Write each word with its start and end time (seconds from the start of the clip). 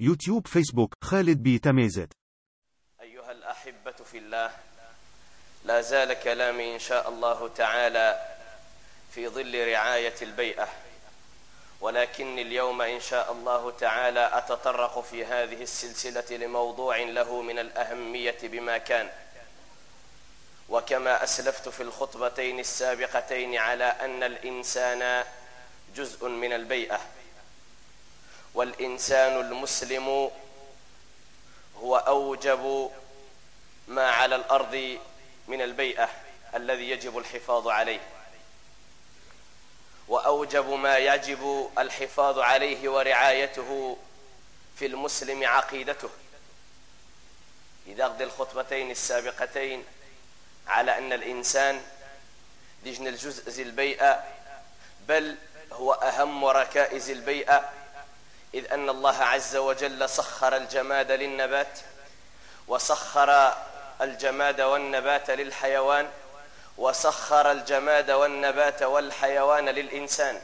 يوتيوب 0.00 0.46
فيسبوك 0.46 0.94
خالد 1.04 1.42
بي 1.42 1.58
تميزت. 1.58 2.12
أيها 3.00 3.32
الأحبة 3.32 3.92
في 3.92 4.18
الله 4.18 4.50
لا 5.64 5.80
زال 5.80 6.12
كلامي 6.12 6.74
إن 6.74 6.78
شاء 6.78 7.08
الله 7.08 7.48
تعالى 7.48 8.20
في 9.10 9.28
ظل 9.28 9.68
رعاية 9.68 10.14
البيئة. 10.22 10.68
ولكن 11.80 12.38
اليوم 12.38 12.82
إن 12.82 13.00
شاء 13.00 13.32
الله 13.32 13.70
تعالى 13.70 14.30
أتطرق 14.32 15.00
في 15.00 15.24
هذه 15.24 15.62
السلسلة 15.62 16.36
لموضوع 16.36 16.98
له 16.98 17.42
من 17.42 17.58
الأهمية 17.58 18.38
بما 18.42 18.78
كان. 18.78 19.10
وكما 20.68 21.24
أسلفت 21.24 21.68
في 21.68 21.82
الخطبتين 21.82 22.60
السابقتين 22.60 23.56
على 23.56 23.84
أن 23.84 24.22
الإنسان 24.22 25.24
جزء 25.94 26.28
من 26.28 26.52
البيئة. 26.52 27.00
والإنسان 28.54 29.40
المسلم 29.40 30.30
هو 31.76 31.96
أوجب 31.96 32.90
ما 33.88 34.10
على 34.10 34.36
الأرض 34.36 34.98
من 35.48 35.62
البيئة 35.62 36.08
الذي 36.54 36.90
يجب 36.90 37.18
الحفاظ 37.18 37.68
عليه. 37.68 38.00
وأوجب 40.08 40.70
ما 40.70 40.96
يجب 40.96 41.70
الحفاظ 41.78 42.38
عليه 42.38 42.88
ورعايته 42.88 43.96
في 44.76 44.86
المسلم 44.86 45.44
عقيدته. 45.46 46.10
إذا 47.86 48.06
أخذ 48.06 48.22
الخطبتين 48.22 48.90
السابقتين 48.90 49.84
على 50.66 50.98
أن 50.98 51.12
الإنسان 51.12 51.80
لجن 52.84 53.06
الجزء 53.06 53.62
البيئة 53.62 54.24
بل 55.08 55.36
هو 55.72 55.92
أهم 55.92 56.44
ركائز 56.44 57.10
البيئة 57.10 57.70
إذ 58.54 58.72
أن 58.72 58.88
الله 58.88 59.16
عز 59.16 59.56
وجل 59.56 60.08
سخر 60.08 60.56
الجماد 60.56 61.12
للنبات 61.12 61.78
وسخر 62.68 63.52
الجماد 64.00 64.60
والنبات 64.60 65.30
للحيوان 65.30 66.08
وسخر 66.78 67.52
الجماد 67.52 68.10
والنبات 68.10 68.82
والحيوان 68.82 69.68
للإنسان 69.68 70.40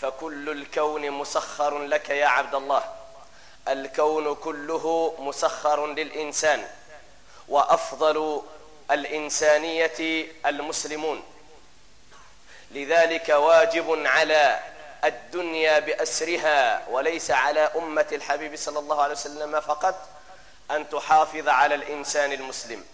فكل 0.00 0.50
الكون 0.50 1.10
مسخر 1.10 1.78
لك 1.84 2.10
يا 2.10 2.26
عبد 2.26 2.54
الله 2.54 2.84
الكون 3.68 4.34
كله 4.34 5.14
مسخر 5.18 5.86
للإنسان 5.86 6.68
وأفضل 7.48 8.42
الإنسانية 8.90 10.26
المسلمون 10.46 11.22
لذلك 12.70 13.28
واجب 13.28 14.06
على 14.06 14.60
الدنيا 15.04 15.78
بأسرها 15.78 16.88
وليس 16.88 17.30
على 17.30 17.60
أمة 17.60 18.06
الحبيب 18.12 18.56
صلى 18.56 18.78
الله 18.78 19.02
عليه 19.02 19.14
وسلم 19.14 19.60
فقط 19.60 20.08
أن 20.70 20.90
تحافظ 20.90 21.48
على 21.48 21.74
الإنسان 21.74 22.32
المسلم. 22.32 22.84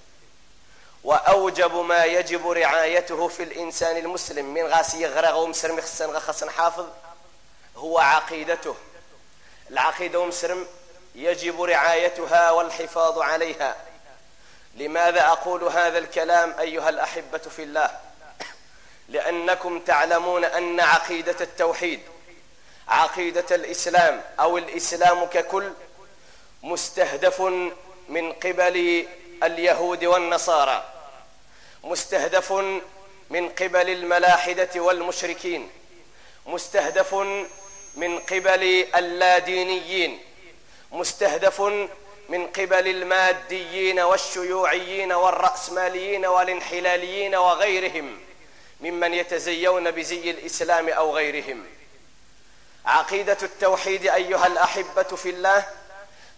وأوجب 1.05 1.75
ما 1.75 2.05
يجب 2.05 2.50
رعايته 2.50 3.28
في 3.28 3.42
الإنسان 3.42 3.97
المسلم 3.97 4.55
من 4.55 4.62
غاسي 4.62 5.03
يغرغ 5.03 5.38
ومسرم 5.38 5.78
يخصن 5.78 6.11
غخصن 6.11 6.50
حافظ 6.50 6.86
هو 7.77 7.98
عقيدته. 7.98 8.77
العقيدة 9.70 10.20
ومسرم 10.20 10.66
يجب 11.14 11.62
رعايتها 11.62 12.50
والحفاظ 12.50 13.19
عليها. 13.19 13.77
لماذا 14.75 15.27
أقول 15.27 15.64
هذا 15.64 15.98
الكلام 15.98 16.55
أيها 16.61 16.88
الأحبة 16.88 17.38
في 17.38 17.62
الله؟ 17.62 18.09
لأنكم 19.11 19.80
تعلمون 19.80 20.44
أن 20.44 20.80
عقيدة 20.80 21.36
التوحيد 21.41 22.00
عقيدة 22.89 23.47
الإسلام 23.50 24.22
أو 24.41 24.58
الإسلام 24.58 25.25
ككل 25.25 25.72
مستهدف 26.62 27.41
من 28.08 28.33
قبل 28.33 29.06
اليهود 29.42 30.05
والنصارى 30.05 30.84
مستهدف 31.84 32.53
من 33.31 33.48
قبل 33.48 33.91
الملاحدة 33.91 34.81
والمشركين 34.81 35.70
مستهدف 36.47 37.15
من 37.94 38.19
قبل 38.19 38.87
اللادينيين 38.94 40.20
مستهدف 40.93 41.60
من 42.28 42.47
قبل 42.47 42.88
الماديين 42.88 44.00
والشيوعيين 44.00 45.12
والرأسماليين 45.12 46.26
والانحلاليين 46.26 47.34
وغيرهم. 47.34 48.19
ممن 48.81 49.15
يتزيون 49.15 49.91
بزي 49.91 50.31
الإسلام 50.31 50.89
أو 50.89 51.17
غيرهم. 51.17 51.67
عقيدة 52.87 53.39
التوحيد 53.43 54.07
أيها 54.07 54.47
الأحبة 54.47 55.03
في 55.03 55.31
الله 55.31 55.67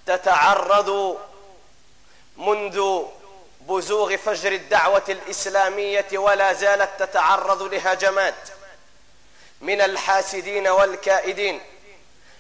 تتعرض 0.07 1.19
منذ 2.37 3.03
بزوغ 3.61 4.17
فجر 4.17 4.53
الدعوة 4.53 5.05
الإسلامية 5.09 6.09
ولا 6.13 6.53
زالت 6.53 6.91
تتعرض 6.99 7.63
لهجمات 7.63 8.49
من 9.61 9.81
الحاسدين 9.81 10.69
والكائدين. 10.69 11.61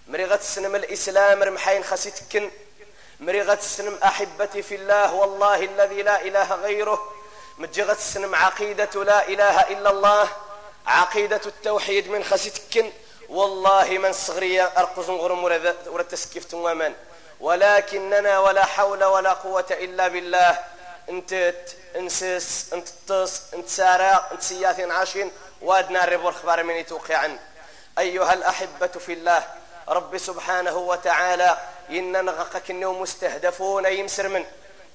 مريغة 0.08 0.34
السنم 0.34 0.74
الإسلام 0.74 1.42
رمحين 1.42 1.84
خسيتكن. 1.84 2.50
مريغة 3.20 3.54
السنم 3.58 3.98
أحبتي 4.04 4.62
في 4.62 4.74
الله 4.74 5.14
والله 5.14 5.64
الذي 5.64 6.02
لا 6.02 6.22
إله 6.22 6.54
غيره. 6.54 7.12
متجغة 7.58 7.92
السنم 7.92 8.34
عقيدة 8.34 9.04
لا 9.04 9.28
إله 9.28 9.60
إلا 9.60 9.90
الله 9.90 10.28
عقيدة 10.86 11.40
التوحيد 11.46 12.08
من 12.08 12.24
خسيتكن. 12.24 12.92
والله 13.28 13.98
من 13.98 14.12
صغرية 14.12 14.72
أرقز 14.76 15.10
غرم 15.10 15.44
ولا 15.44 16.02
تسكفت 16.10 16.54
ومن 16.54 16.94
ولكننا 17.40 18.38
ولا 18.38 18.64
حول 18.64 19.04
ولا 19.04 19.32
قوة 19.32 19.66
إلا 19.70 20.08
بالله. 20.08 20.58
انت 21.08 21.54
انسس 21.96 22.72
انت 22.72 22.88
تص 23.08 23.54
انت 23.54 23.68
سارع 23.68 24.28
انت 24.32 24.42
سياثين 24.42 24.90
عاشين. 24.90 25.32
وادنا 25.62 26.04
الرب 26.04 26.24
والخبار 26.24 26.62
من 26.62 26.74
يتوقع 26.74 27.28
أيها 27.98 28.32
الأحبة 28.32 28.86
في 28.86 29.12
الله 29.12 29.44
رب 29.88 30.18
سبحانه 30.18 30.76
وتعالى 30.76 31.58
إن 31.90 32.24
نغقك 32.24 32.70
إنه 32.70 32.92
مستهدفون 32.92 33.86
يمسر 33.86 34.28
من 34.28 34.44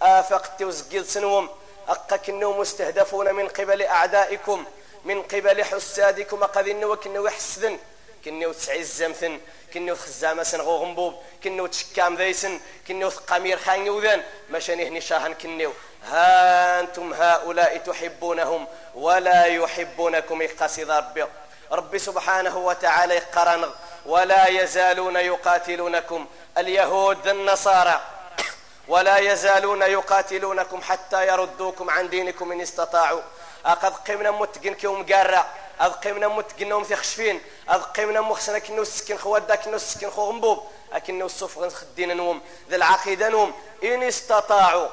آفقت 0.01 0.61
وزقيل 0.61 1.05
سنوم. 1.05 1.49
أقك 1.89 2.29
إنه 2.29 2.51
مستهدفون 2.51 3.35
من 3.35 3.47
قبل 3.47 3.81
أعدائكم 3.81 4.65
من 5.05 5.21
قبل 5.21 5.63
حسادكم. 5.63 6.43
إنه 6.57 6.87
وكنه 6.87 7.25
يحسدن 7.25 7.77
كنه 8.25 8.53
تسعيز 8.53 8.95
زمثن 8.95 9.39
كنو 9.73 9.95
خزامة 9.95 10.43
سن 10.43 10.61
غنبوب 10.61 11.15
كنو 11.43 11.67
تشكام 11.67 12.15
ذيسن 12.15 12.59
كنو 12.87 13.09
قمير 13.27 13.57
خان 13.57 13.85
يوذن 13.85 14.23
مشاني 14.49 14.87
هني 14.87 15.01
شاهن 15.01 15.33
كنو 15.33 15.71
ها 16.03 16.79
أنتم 16.79 17.13
هؤلاء 17.13 17.77
تحبونهم 17.77 18.67
ولا 18.95 19.45
يحبونكم 19.45 20.41
يقصد 20.41 20.91
ربي. 20.91 21.25
ربي 21.71 21.99
سبحانه 21.99 22.57
وتعالى 22.57 23.17
قرن 23.19 23.71
ولا 24.05 24.47
يزالون 24.47 25.15
يقاتلونكم. 25.15 26.27
اليهود 26.57 27.27
النصارى 27.27 28.01
ولا 28.87 29.17
يزالون 29.17 29.81
يقاتلونكم 29.81 30.81
حتى 30.81 31.27
يردوكم 31.27 31.89
عن 31.89 32.09
دينكم 32.09 32.51
إن 32.51 32.61
استطاعوا. 32.61 33.21
أقد 33.65 33.93
قمنا 33.93 34.31
متقنكم 34.31 35.05
قارع 35.13 35.47
أذ 35.81 35.91
قمنا 35.91 36.27
متقنهم 36.27 36.83
في 36.83 36.95
خشفين 36.95 37.41
أذ 37.69 37.81
قمنا 37.81 38.21
مخسنا 38.21 38.59
كنو 38.59 38.81
السكن 38.81 39.17
خوادا 39.17 39.55
كنو 39.55 39.75
السكن 39.75 40.09
خو 40.09 40.21
غنبوب. 40.29 40.63
أكنو 40.93 41.25
الصف 41.25 41.57
غنخدين 41.57 42.17
نوم 42.17 42.41
ذا 42.69 42.75
العقيدة 42.75 43.29
نوم. 43.29 43.53
إن 43.83 44.03
استطاعوا. 44.03 44.87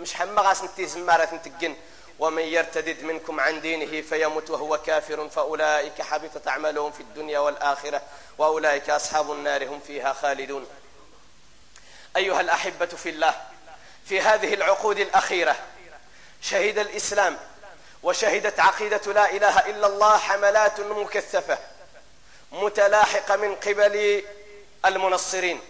مش 0.00 0.14
حما 0.14 0.42
غاس 0.42 0.64
نتي 0.64 0.86
زمارة 0.86 1.28
نتقن. 1.34 1.74
ومن 2.18 2.42
يرتدد 2.42 3.02
منكم 3.02 3.40
عن 3.40 3.60
دينه 3.60 4.02
فيمت 4.02 4.50
وهو 4.50 4.78
كافر 4.78 5.28
فأولئك 5.28 6.02
حبطت 6.02 6.48
أعمالهم 6.48 6.92
في 6.92 7.00
الدنيا 7.00 7.38
والآخرة 7.38 8.02
وأولئك 8.38 8.90
أصحاب 8.90 9.32
النار 9.32 9.64
هم 9.68 9.80
فيها 9.86 10.12
خالدون. 10.12 10.66
أيها 12.16 12.40
الأحبة 12.40 12.86
في 12.86 13.08
الله 13.08 13.34
في 14.06 14.20
هذه 14.20 14.54
العقود 14.54 14.98
الأخيرة 14.98 15.56
شهد 16.42 16.78
الإسلام 16.78 17.38
وشهدت 18.02 18.60
عقيدة 18.60 19.12
لا 19.12 19.30
إله 19.30 19.58
إلا 19.58 19.86
الله 19.86 20.18
حملات 20.18 20.80
مكثفة 20.80 21.58
متلاحقة 22.52 23.36
من 23.36 23.54
قبل 23.54 24.24
المنصرين. 24.84 25.60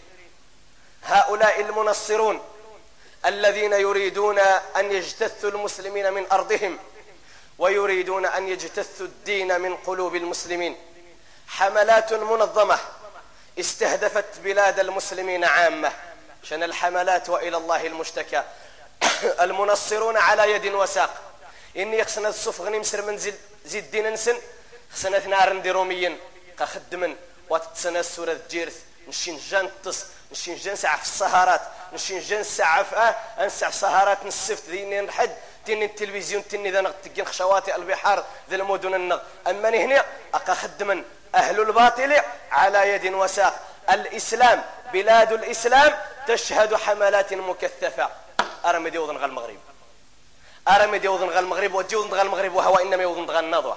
هؤلاء 1.04 1.60
المنصرون 1.60 2.44
الذين 3.26 3.72
يريدون 3.72 4.38
أن 4.76 4.92
يجتثوا 4.92 5.50
المسلمين 5.50 6.12
من 6.12 6.26
أرضهم 6.32 6.78
ويريدون 7.58 8.26
أن 8.26 8.48
يجتثوا 8.48 9.06
الدين 9.06 9.60
من 9.60 9.76
قلوب 9.76 10.16
المسلمين 10.16 10.76
حملات 11.48 12.12
منظمة 12.12 12.78
استهدفت 13.58 14.40
بلاد 14.44 14.78
المسلمين 14.78 15.44
عامة. 15.44 15.92
شن 16.42 16.62
الحملات 16.62 17.28
وإلى 17.28 17.56
الله 17.56 17.86
المشتكى. 17.86 18.42
المنصرون 19.44 20.16
على 20.16 20.52
يد 20.52 20.66
وساق. 20.66 21.10
إني 21.76 22.04
خصنا 22.04 22.28
الصفغني 22.28 22.78
مسر 22.78 23.02
من 23.02 23.18
زيد 23.18 23.34
زيد 23.64 23.90
دين 23.90 24.12
نسن. 24.12 24.36
خصنا 24.94 25.26
نار 25.26 25.52
نديرو 25.52 25.84
مين 25.84 26.18
قخدمن. 26.58 27.16
واتتسنا 27.50 28.00
السورة 28.00 28.36
جيرث. 28.50 28.76
نمشي 29.06 29.32
نجا 29.32 29.62
نطس 29.62 30.06
نمشي 30.30 30.54
نجا 30.54 30.72
نسعى 30.72 30.96
في 30.96 31.02
السهرات. 31.02 31.60
نمشي 31.92 32.18
نجا 32.18 32.40
نسعى 32.40 32.84
في 32.84 33.14
نسعى 33.40 33.70
في 33.70 33.78
سهرات 33.78 34.26
نسفت 34.26 34.70
ديني 34.70 35.00
نحد 35.00 35.30
تيني 35.66 35.84
التلفزيون 35.84 36.48
تيني 36.48 36.70
ذا 36.70 36.80
نغتقين 36.80 37.24
خشواتي 37.24 37.76
البحار. 37.76 38.24
ذا 38.50 38.56
المدن 38.56 38.94
النغ. 38.94 39.20
أما 39.46 39.68
هنا 39.68 40.04
أقا 40.34 40.54
خدما 40.54 41.04
أهل 41.34 41.60
الباطل 41.60 42.20
على 42.50 42.88
يد 42.88 43.14
وساق. 43.14 43.71
الإسلام 43.90 44.64
بلاد 44.92 45.32
الإسلام 45.32 45.98
تشهد 46.28 46.74
حملات 46.74 47.32
مكثفة. 47.32 48.08
أرمي 48.64 48.90
دي 48.90 48.98
وضن 48.98 49.24
المغرب. 49.24 49.58
أرمي 50.68 50.98
دي 50.98 51.08
وضن 51.08 51.38
المغرب 51.38 51.74
ودي 51.74 51.96
وضن 51.96 52.20
المغرب 52.20 52.54
وهو 52.54 52.76
إنما 52.76 53.02
يوضن 53.02 53.36
النضوه 53.36 53.76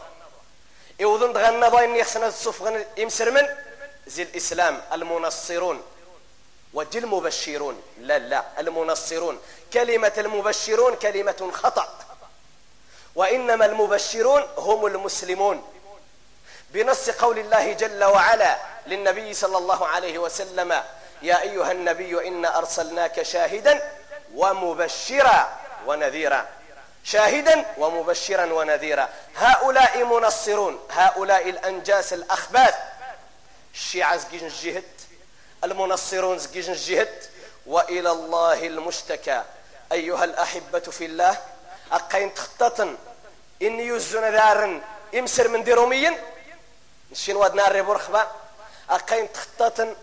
يوضن 0.99 1.37
النضوه 1.37 1.83
إني 1.83 2.03
خصنا 2.03 2.27
الصفغن 2.27 2.85
يمسرمن 2.97 3.47
زي 4.07 4.23
الإسلام 4.23 4.81
المنصرون. 4.93 5.83
ودي 6.73 6.97
المبشرون. 6.97 7.81
لا 7.99 8.17
لا 8.17 8.43
المنصرون. 8.59 9.39
كلمة 9.73 10.13
المبشرون 10.17 10.95
كلمة 10.95 11.51
خطأ. 11.53 11.99
وإنما 13.15 13.65
المبشرون 13.65 14.43
هم 14.57 14.85
المسلمون. 14.85 15.74
بنص 16.75 17.09
قول 17.09 17.39
الله 17.39 17.73
جل 17.73 18.03
وعلا 18.03 18.57
للنبي 18.87 19.33
صلى 19.33 19.57
الله 19.57 19.87
عليه 19.87 20.17
وسلم 20.19 20.83
يا 21.21 21.41
أيها 21.41 21.71
النبي 21.71 22.27
إنا 22.27 22.57
أرسلناك 22.57 23.21
شاهدا 23.21 23.91
ومبشرا 24.35 25.59
ونذيرا. 25.87 26.47
شاهدا 27.03 27.65
ومبشرا 27.77 28.53
ونذيرا. 28.53 29.09
هؤلاء 29.35 30.03
منصرون 30.03 30.79
هؤلاء 30.91 31.49
الأنجاس 31.49 32.13
الأخباث. 32.13 32.75
الشيعة 33.73 34.17
زكيج 34.17 34.43
الجهد 34.43 34.83
المنصرون 35.63 36.37
زكيج 36.37 36.69
الجهد. 36.69 37.23
وإلى 37.65 38.11
الله 38.11 38.67
المشتكى. 38.67 39.43
أيها 39.91 40.23
الأحبة 40.23 40.79
في 40.79 41.05
الله 41.05 41.37
أقين 41.91 42.33
تخططن 42.33 42.97
إن 43.61 43.79
يزون 43.79 44.31
دارن 44.31 44.81
إمسر 45.15 45.47
من 45.47 45.63
ديروميين؟ 45.63 46.17
نشين 47.15 47.35
وادنا 47.35 47.67
الريبو 47.67 47.93
رخبا 47.93 48.31
أقين 48.89 49.33
تخططن 49.33 49.95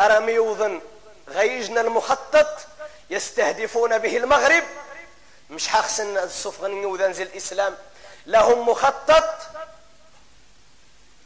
أرميوذن 0.00 0.80
غيجنا 1.28 1.80
المخطط 1.80 2.58
يستهدفون 3.10 3.98
به 3.98 4.16
المغرب. 4.16 4.64
مش 5.50 5.68
حخسن 5.68 6.18
الصفغن 6.18 7.12
زي 7.12 7.22
الإسلام. 7.22 7.76
لهم 8.26 8.68
مخطط 8.68 9.38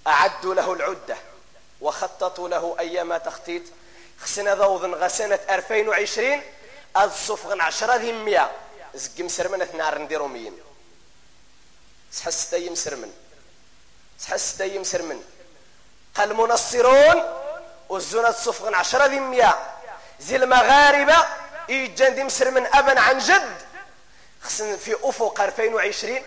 أعدوا 0.07 0.55
له 0.55 0.73
العدة 0.73 1.17
وخططوا 1.81 2.49
له 2.49 2.77
أيما 2.79 3.19
تخطيط. 3.19 3.63
خسنا 4.21 4.55
ذوذن 4.55 4.95
غسنة 4.95 5.41
2020 5.51 6.43
الصفغن 6.97 7.61
عشرة 7.61 7.97
ذي 7.97 8.13
مية. 8.13 8.51
زقي 8.95 9.23
مسرمن 9.23 9.63
اثنار 9.63 9.99
نديرو 9.99 10.27
مين 10.27 10.59
سحس 12.13 12.51
تاي 12.51 12.71
مسرمن 12.71 13.13
سحس 14.19 14.57
تاي 14.57 14.79
مسرمن 14.79 15.23
قال 16.15 16.35
منصرون 16.35 17.23
وزونا 17.89 18.29
الصفغن 18.29 18.75
عشرة 18.75 19.07
ذي 19.07 19.21
مية 19.21 19.59
زي 20.21 20.37
المغاربة 20.37 21.27
يجان 21.69 22.15
دي 22.15 22.25
مسرمن 22.25 22.67
أبا 22.67 23.01
عن 23.01 23.19
جد. 23.19 23.57
خصن 24.43 24.77
في 24.77 24.97
أفق 25.03 25.41
2020 25.41 26.23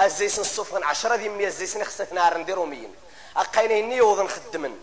الزيسن 0.00 0.40
الصفغن 0.40 0.84
عشرة 0.84 1.14
ذي 1.14 1.28
مية 1.28 1.46
الزيسن 1.46 1.84
خصنا 1.84 2.12
نار 2.12 2.38
نديرو 2.38 2.64
مين 2.64 2.94
أقايني 3.36 3.96
يوضن 3.96 4.28
خدمن 4.28 4.80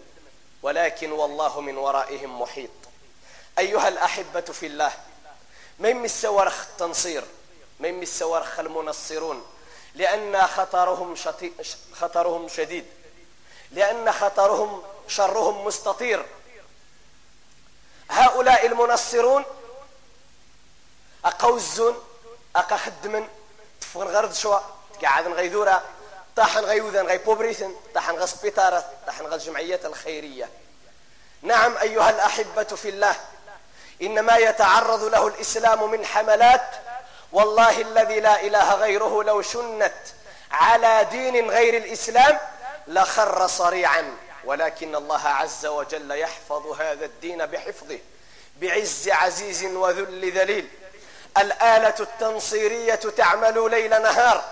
ولكن 0.64 1.12
والله 1.12 1.62
من 1.62 1.78
ورائهم 1.78 2.42
محيط. 2.42 2.70
أيها 3.60 3.88
الأحبة 3.88 4.42
في 4.42 4.66
الله 4.66 4.92
ما 5.80 5.90
يمس 5.90 6.26
ورخ 6.26 6.62
التنصير؟ 6.72 7.24
ما 7.80 7.88
يمس 7.88 8.22
ورخ 8.22 8.60
المنصرون؟ 8.60 9.46
لأن 9.96 10.48
خطرهم. 10.48 11.16
خطرهم 11.94 12.48
شديد. 12.48 12.86
لأن 13.72 14.12
خطرهم 14.12 14.84
شرهم 15.08 15.66
مستطير. 15.66 16.26
هؤلاء 18.10 18.66
المنصرون 18.66 19.46
أقوزون 21.26 22.04
أقا 22.56 22.78
خدمن 22.78 23.28
تفغن 23.82 24.08
غرد 24.08 24.34
شوا 24.34 24.60
تقعد 25.02 25.28
غيذورا 25.28 25.84
طاحن 26.36 26.60
غيوذا 26.60 27.02
غي 27.02 27.18
بوبريثن 27.18 27.76
طاحن 27.96 28.16
غا 28.16 28.26
سبيطارة 28.26 28.90
طاحن 29.08 29.26
غا 29.26 29.36
الجمعيات 29.36 29.86
الخيرية. 29.86 30.50
نعم 31.42 31.78
أيها 31.78 32.10
الأحبة 32.10 32.64
في 32.64 32.90
الله 32.90 33.16
إنما 34.02 34.38
يتعرض 34.38 35.04
له 35.04 35.28
الإسلام 35.28 35.92
من 35.92 36.06
حملات 36.06 36.70
والله 37.32 37.82
الذي 37.82 38.20
لا 38.20 38.42
إله 38.42 38.74
غيره 38.74 39.24
لو 39.24 39.42
شنت 39.42 39.94
على 40.52 41.08
دين 41.12 41.50
غير 41.50 41.78
الإسلام 41.78 42.40
لخر 42.92 43.48
صريعا 43.48 44.18
ولكن 44.46 44.96
الله 44.96 45.28
عز 45.28 45.66
وجل 45.66 46.12
يحفظ 46.12 46.82
هذا 46.82 47.06
الدين 47.06 47.46
بحفظه 47.46 48.00
بعز 48.62 49.10
عزيز 49.10 49.64
وذل 49.64 50.32
ذليل. 50.32 50.68
الآلة 51.38 51.96
التنصيرية 52.00 52.96
تعمل 52.96 53.72
ليل 53.72 54.02
نهار 54.02 54.44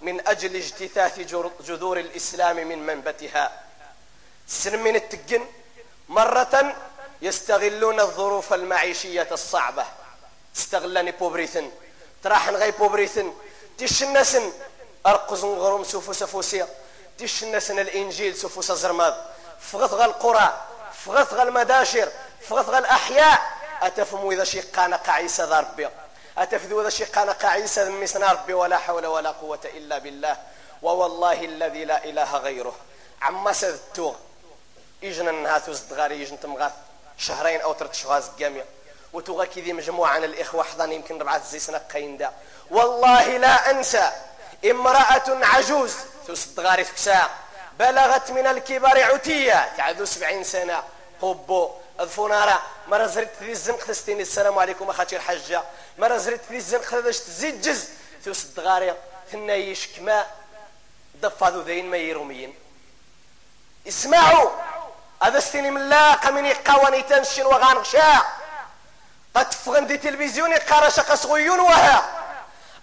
من 0.00 0.28
أجل 0.28 0.56
اجتثاث 0.56 1.20
جذور 1.60 1.98
الإسلام 1.98 2.56
من 2.56 2.86
منبتها. 2.86 3.62
سن 4.48 4.78
من 4.78 4.96
التقن 4.96 5.46
مرة 6.08 6.76
يستغلون 7.22 8.00
الظروف 8.00 8.52
المعيشية 8.52 9.28
الصعبة. 9.32 9.86
استغلني 10.56 11.10
بوبريثن. 11.10 11.70
تراحن 12.22 12.54
غي 12.54 12.70
بوبريثن. 12.70 13.32
تشنسن. 13.78 14.52
أرقزن 15.06 15.48
غروم 15.48 15.84
سوفو 15.84 16.42
سفوسيا 17.16 17.26
تشنسن 17.26 17.78
الإنجيل 17.78 18.36
سوفو 18.36 18.62
سزرماض 18.62 19.14
فغثغ 19.60 20.04
القرى 20.04 20.60
فغثغ 21.04 21.42
المداشر 21.42 22.08
فغثغ 22.48 22.78
الأحياء. 22.78 23.56
أتفهم 23.82 24.30
إذا 24.30 24.44
شيقانا 24.44 24.96
قعيسة 24.96 25.44
ذا 25.44 25.60
ربي؟ 25.60 25.88
أتفذو 26.38 26.80
إذا 26.80 26.90
شيقانا 26.90 27.32
قعيسة 27.32 27.82
ذمسنا 27.82 28.32
ربي؟ 28.32 28.54
ولا 28.54 28.78
حول 28.78 29.06
ولا 29.06 29.30
قوة 29.30 29.60
إلا 29.64 29.98
بالله. 29.98 30.36
ووالله 30.82 31.44
الذي 31.44 31.84
لا 31.84 32.04
إله 32.04 32.36
غيره. 32.36 32.74
عما 33.22 33.52
سذتوغ 33.52 34.14
إجنا 35.04 35.30
نهاثو 35.30 35.72
زدغاري 35.72 36.22
إجن 36.22 36.40
تمغاث 36.40 36.72
شهرين 37.18 37.60
أو 37.60 37.74
ثلاث 37.74 37.94
شهور 37.94 38.22
قامية 38.40 38.64
وتوغا 39.12 39.44
كذي 39.44 39.72
مجموعة 39.72 40.18
من 40.18 40.24
الإخوة 40.24 40.62
حضان 40.62 40.92
يمكن 40.92 41.18
ربعة 41.18 41.42
زي 41.44 41.72
دا 42.16 42.32
والله 42.70 43.36
لا 43.36 43.70
أنسى 43.70 44.12
إمرأة 44.70 45.22
عجوز. 45.28 45.94
تصد 46.28 46.60
غاري 46.60 46.84
فكسا 46.84 47.30
بلغت 47.78 48.30
من 48.30 48.46
الكبار 48.46 49.02
عتية. 49.02 49.76
تعدو 49.76 50.04
سبعين 50.04 50.44
سنة. 50.44 50.82
قبو 51.22 51.70
اذفونارا 52.00 52.58
مرة 52.88 53.06
زرت 53.06 53.30
في 53.38 53.52
الزنق 53.52 53.84
تستيني 53.84 54.22
السلام 54.22 54.58
عليكم 54.58 54.90
أخاتي 54.90 55.16
الحجة 55.16 55.62
مرة 55.98 56.16
زرت 56.16 56.40
في 56.48 56.56
الزنق 56.56 57.00
تزيد 57.00 57.60
تزجز 57.60 57.88
تصد 58.24 58.60
غاري 58.60 58.94
ثنايش 59.32 59.86
كما 59.86 60.26
ضفادو 61.20 61.60
ذين 61.60 61.90
ما 61.90 61.96
يرومين 61.96 62.54
اسمعوا. 63.88 64.50
هذا 65.22 65.40
ستيني 65.40 65.70
من 65.70 65.88
لاقا 65.88 66.30
من 66.30 66.46
يقاوني 66.46 67.02
تنشن 67.02 67.46
وغانغشا 67.46 68.22
قد 69.34 69.54
فغن 69.54 69.86
دي 69.86 69.96
تلفزيون 69.96 70.52
يقارا 70.52 70.88
شاقا 70.88 71.14
صغيون 71.14 71.60
وها. 71.60 72.08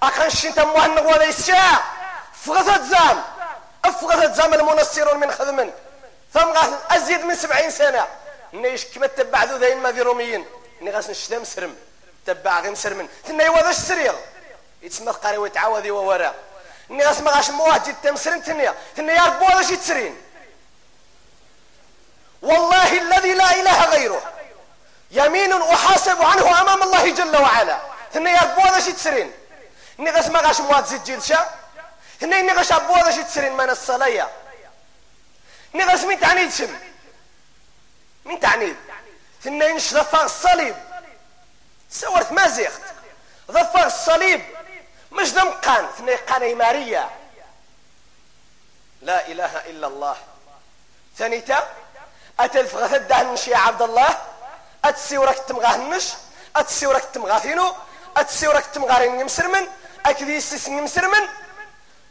اخنشن 0.04 0.56
تموه 0.56 0.86
النغوة 0.86 1.18
ليسا 1.18 1.80
فغثت 2.46 2.82
زام. 2.82 3.24
افغثت 3.86 4.34
زام 4.34 4.54
المنصرون 4.54 5.20
من 5.20 5.32
خدمن 5.32 5.72
ثم 6.34 6.50
غاث 6.50 6.70
أزيد 6.92 7.22
من 7.26 7.36
سبعين 7.36 7.72
سنة. 7.72 8.08
نيش 8.54 8.86
كما 8.86 9.08
تبع 9.08 9.44
ذو 9.44 9.58
ذين 9.58 9.78
ما 9.78 9.92
ذي 9.92 10.02
روميين. 10.02 10.46
ني 10.82 10.92
غاس 10.92 11.10
نشتا 11.10 11.40
مسرم 11.40 11.76
تبع 12.26 12.60
غير 12.60 12.72
مسرمن 12.72 13.08
ثنا 13.28 13.44
يواذا 13.44 13.70
السريغ؟ 13.70 14.16
يتسمى 14.82 15.12
قاري 15.12 15.38
ويتعاوذي 15.38 15.92
وورا 15.92 16.34
ني 16.90 17.06
غاس 17.06 17.20
ما 17.22 17.32
غاش 17.32 17.50
مواجد 17.50 17.96
تمسرم 18.04 18.40
ثنيا 18.40 18.76
ثنا 18.96 19.14
يا 19.14 19.22
هذا 19.22 19.62
شي 19.62 19.76
تسرين 19.76 20.22
والله 22.42 22.98
الذي 23.02 23.34
لا 23.34 23.52
إله 23.52 23.86
غيره. 23.86 24.22
يمين 25.12 25.62
أحاسب 25.62 26.22
عنه 26.22 26.62
أمام 26.62 26.84
الله 26.84 27.10
جل 27.10 27.38
وعلا. 27.38 27.82
هنا 28.16 28.32
يا 28.32 28.38
هذا 28.38 28.80
شي 28.80 28.92
تسرين 28.92 29.32
نغس 30.00 30.28
ما 30.28 30.40
غاش 30.40 30.60
مواد 30.60 30.86
زجيل 30.86 31.24
شا 31.24 31.50
هنا 32.22 32.42
نغش 32.42 32.72
هذا 32.72 33.12
شي 33.12 33.24
تسرين 33.24 33.54
من 33.54 33.70
الصلاة 33.70 34.30
نغس 35.74 36.04
من 36.04 36.20
تعنيد 36.20 36.52
شم. 36.52 36.78
من 38.26 38.40
تعنيد. 38.40 38.76
هنا 39.46 39.66
ينش 39.66 39.94
ضفاغ 39.94 40.24
الصليب. 40.24 40.76
سورت 41.90 42.32
ما 42.32 42.48
زيخت 42.48 42.82
ضفاغ 43.52 43.86
الصليب. 43.86 44.42
مش 45.12 45.32
دم 45.32 45.50
قان 45.50 45.88
هنا 46.00 46.16
قان 46.16 46.58
ماريا. 46.58 47.10
لا 49.02 49.28
إله 49.28 49.58
إلا 49.58 49.88
الله. 49.88 50.18
ثانيتا 51.18 51.68
اتلفغ 52.40 52.88
تدهنش 52.88 53.48
يا 53.48 53.58
عبد 53.58 53.82
الله؟ 53.82 54.18
اتسيورك 54.86 55.40
تمغاهنش 55.40 56.14
اتسيورك 56.56 57.06
تمغاثينو 57.14 57.76
اتسيورك 58.18 58.66
تمغارين 58.66 59.20
يمسرمن 59.20 59.68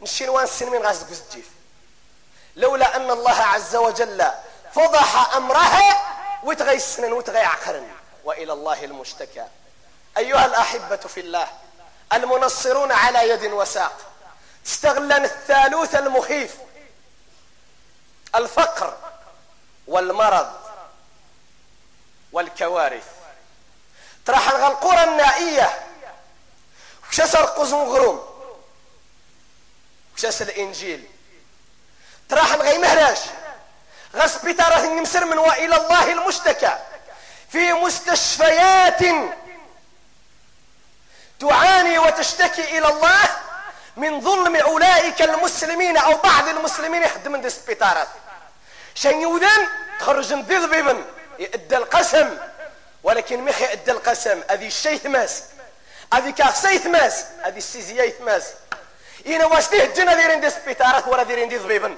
اكديسس 0.03 0.21
يمسرمن 0.21 0.43
نشينوان 0.43 0.43
السنمين 0.43 0.85
غاز 0.85 1.01
الجيف 1.01 1.49
لولا 2.55 2.95
أن 2.95 3.11
الله 3.11 3.41
عز 3.41 3.75
وجل 3.75 4.31
فضح 4.73 5.35
أمرها 5.35 6.13
وتغي 6.43 6.75
السنن 6.75 7.13
وتغي 7.13 7.39
عقرن 7.39 7.91
وإلى 8.23 8.53
الله 8.53 8.83
المشتكى. 8.83 9.47
أيها 10.17 10.45
الأحبة 10.45 10.95
في 10.95 11.19
الله 11.19 11.47
المنصرون 12.13 12.91
على 12.91 13.29
يد 13.29 13.43
وساق 13.43 13.97
استغلن 14.65 15.25
الثالوث 15.25 15.95
المخيف 15.95 16.55
الفقر 18.35 18.97
والمرض 19.87 20.53
والكوارث. 22.31 23.07
تراح 24.25 24.49
القرى 24.49 25.03
النائية 25.03 25.87
وكسر 27.07 27.45
قزم 27.45 27.77
غروم. 27.77 28.32
وكسر 30.13 30.45
الإنجيل. 30.45 31.03
تراح 32.29 32.53
غي 32.53 32.77
مهراش 32.77 33.19
غصب 34.15 34.51
ترى 34.51 34.87
نمسر 34.87 35.25
من 35.25 35.37
وإلى 35.37 35.75
الله 35.75 36.11
المشتكى. 36.11 36.77
في 37.51 37.73
مستشفيات. 37.73 38.99
تعاني 41.39 41.99
وتشتكي 41.99 42.77
إلى 42.77 42.87
الله 42.87 43.23
من 43.97 44.21
ظلم 44.21 44.55
أولئك 44.55 45.21
المسلمين 45.21 45.97
أو 45.97 46.17
بعض 46.17 46.47
المسلمين 46.47 47.03
يخدمون 47.03 47.41
دي 47.41 47.49
سبيطارات. 47.49 48.07
شان 48.95 49.21
يوذن 49.21 49.67
تخرج 49.99 50.33
ندي 50.33 50.57
ضبيبا 50.57 51.05
يأدى 51.39 51.77
القسم. 51.77 52.37
ولكن 53.03 53.45
مخ 53.45 53.61
يأدى 53.61 53.91
القسم. 53.91 54.41
هذه 54.49 54.67
الشيء 54.67 54.97
ثماس 54.97 55.43
هذه 56.13 56.29
كاخسي 56.29 56.79
ثماس 56.79 57.25
هذه 57.43 57.57
السيزية 57.57 58.09
ثماس 58.09 58.43
إنا 59.27 59.45
واش 59.45 59.71
ليه 59.71 59.83
الجنة 59.83 60.15
ديرين 60.15 60.41
دي 60.41 60.49
سبيطارات 60.49 61.07
ولا 61.07 61.23
ديرين 61.23 61.49
دي 61.49 61.57
ضبيبا 61.57 61.97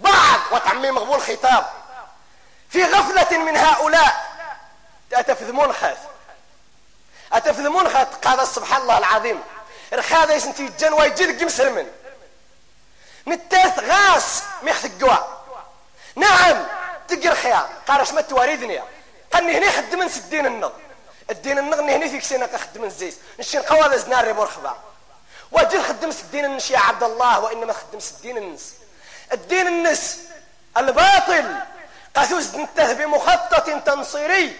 بعض 0.00 0.40
وتعمي 0.52 0.90
مغبول 0.90 1.20
خطاب. 1.20 1.70
في 2.70 2.84
غفلة 2.84 3.38
من 3.38 3.56
هؤلاء. 3.56 4.38
أتفذمون 5.12 5.72
خاث 5.72 5.98
أتفذمون 7.32 7.88
خاث 7.88 8.08
قال 8.24 8.48
سبحان 8.48 8.82
الله 8.82 8.98
العظيم. 8.98 9.42
رخاذا 9.92 10.34
يسنتي 10.34 10.66
الجن 10.66 10.92
ويجي 10.92 11.44
مسلمن 11.44 11.86
نتاث 13.28 13.78
غاس 13.78 14.42
الجوع 14.84 15.28
نعم 16.16 16.66
تقر 17.08 17.34
خيا 17.34 17.68
قارش 17.88 18.10
ما 18.12 18.20
تواردني 18.20 18.82
قني 19.32 19.58
هني 19.58 19.70
خد 19.70 19.94
من 19.94 20.06
الدين 20.06 20.46
النغ 20.46 20.70
الدين 21.30 21.58
النغ 21.58 21.80
هني 21.80 22.08
فيك 22.10 22.22
سينا 22.22 22.58
خد 22.58 22.78
من 22.78 22.90
زيس. 22.90 23.16
نشين 23.38 23.62
قواذا 23.62 23.96
زنار 23.96 24.32
بورخبا 24.32 24.76
واجل 25.50 25.82
خدم 25.82 26.08
الدين 26.08 26.44
النش 26.44 26.70
يا 26.70 26.78
عبد 26.78 27.02
الله 27.02 27.40
وإنما 27.40 27.72
خدم 27.72 27.98
الدين 28.10 28.36
النس. 28.36 28.74
الدين 29.32 29.66
النس 29.66 30.18
الباطل. 30.76 31.56
قاثوز 32.16 32.56
نته 32.56 32.92
بمخطط 32.92 33.70
تنصيري. 33.86 34.56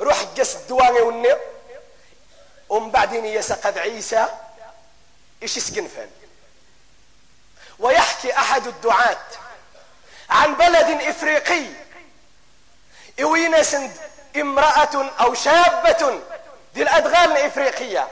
روح 0.00 0.20
قس 0.38 0.56
الدواني 0.56 1.00
والنير 1.00 1.38
ومن 2.68 2.90
بعدين 2.90 3.24
يسقد 3.24 3.78
عيسى. 3.78 4.28
إيش 5.42 5.56
يسكن 5.56 5.88
فين؟ 5.88 6.10
ويحكي 7.78 8.36
أحد 8.38 8.66
الدعاة 8.66 9.26
عن 10.30 10.54
بلد 10.54 11.02
إفريقي. 11.02 11.64
وينس 13.22 13.76
امرأة 14.36 15.10
أو 15.20 15.34
شابة. 15.34 16.20
ذي 16.74 16.82
الأدغال 16.82 17.32
الإفريقية. 17.32 18.08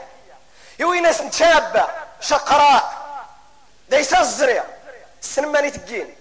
وينس 0.81 1.21
شابة. 1.31 2.02
شقراء. 2.23 3.03
ليس 3.89 4.13
الزريع. 4.13 4.63
سنماني 5.21 5.71
تجين. 5.71 6.15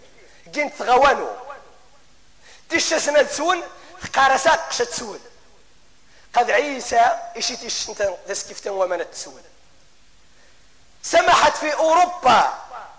جين 0.49 0.77
تغوانو. 0.77 1.29
تيش 2.69 2.95
سنة 2.95 3.23
تسون 3.23 3.63
قارساق 4.15 4.69
قش 4.69 4.79
تسون. 4.79 5.21
قد 6.35 6.51
عيسى 6.51 7.01
إشي 7.37 7.57
تيش 7.57 7.87
تسكفتن 8.29 8.71
ومن 8.71 9.11
تسون 9.11 9.43
سمحت 11.03 11.57
في 11.57 11.75
أوروبا 11.75 12.55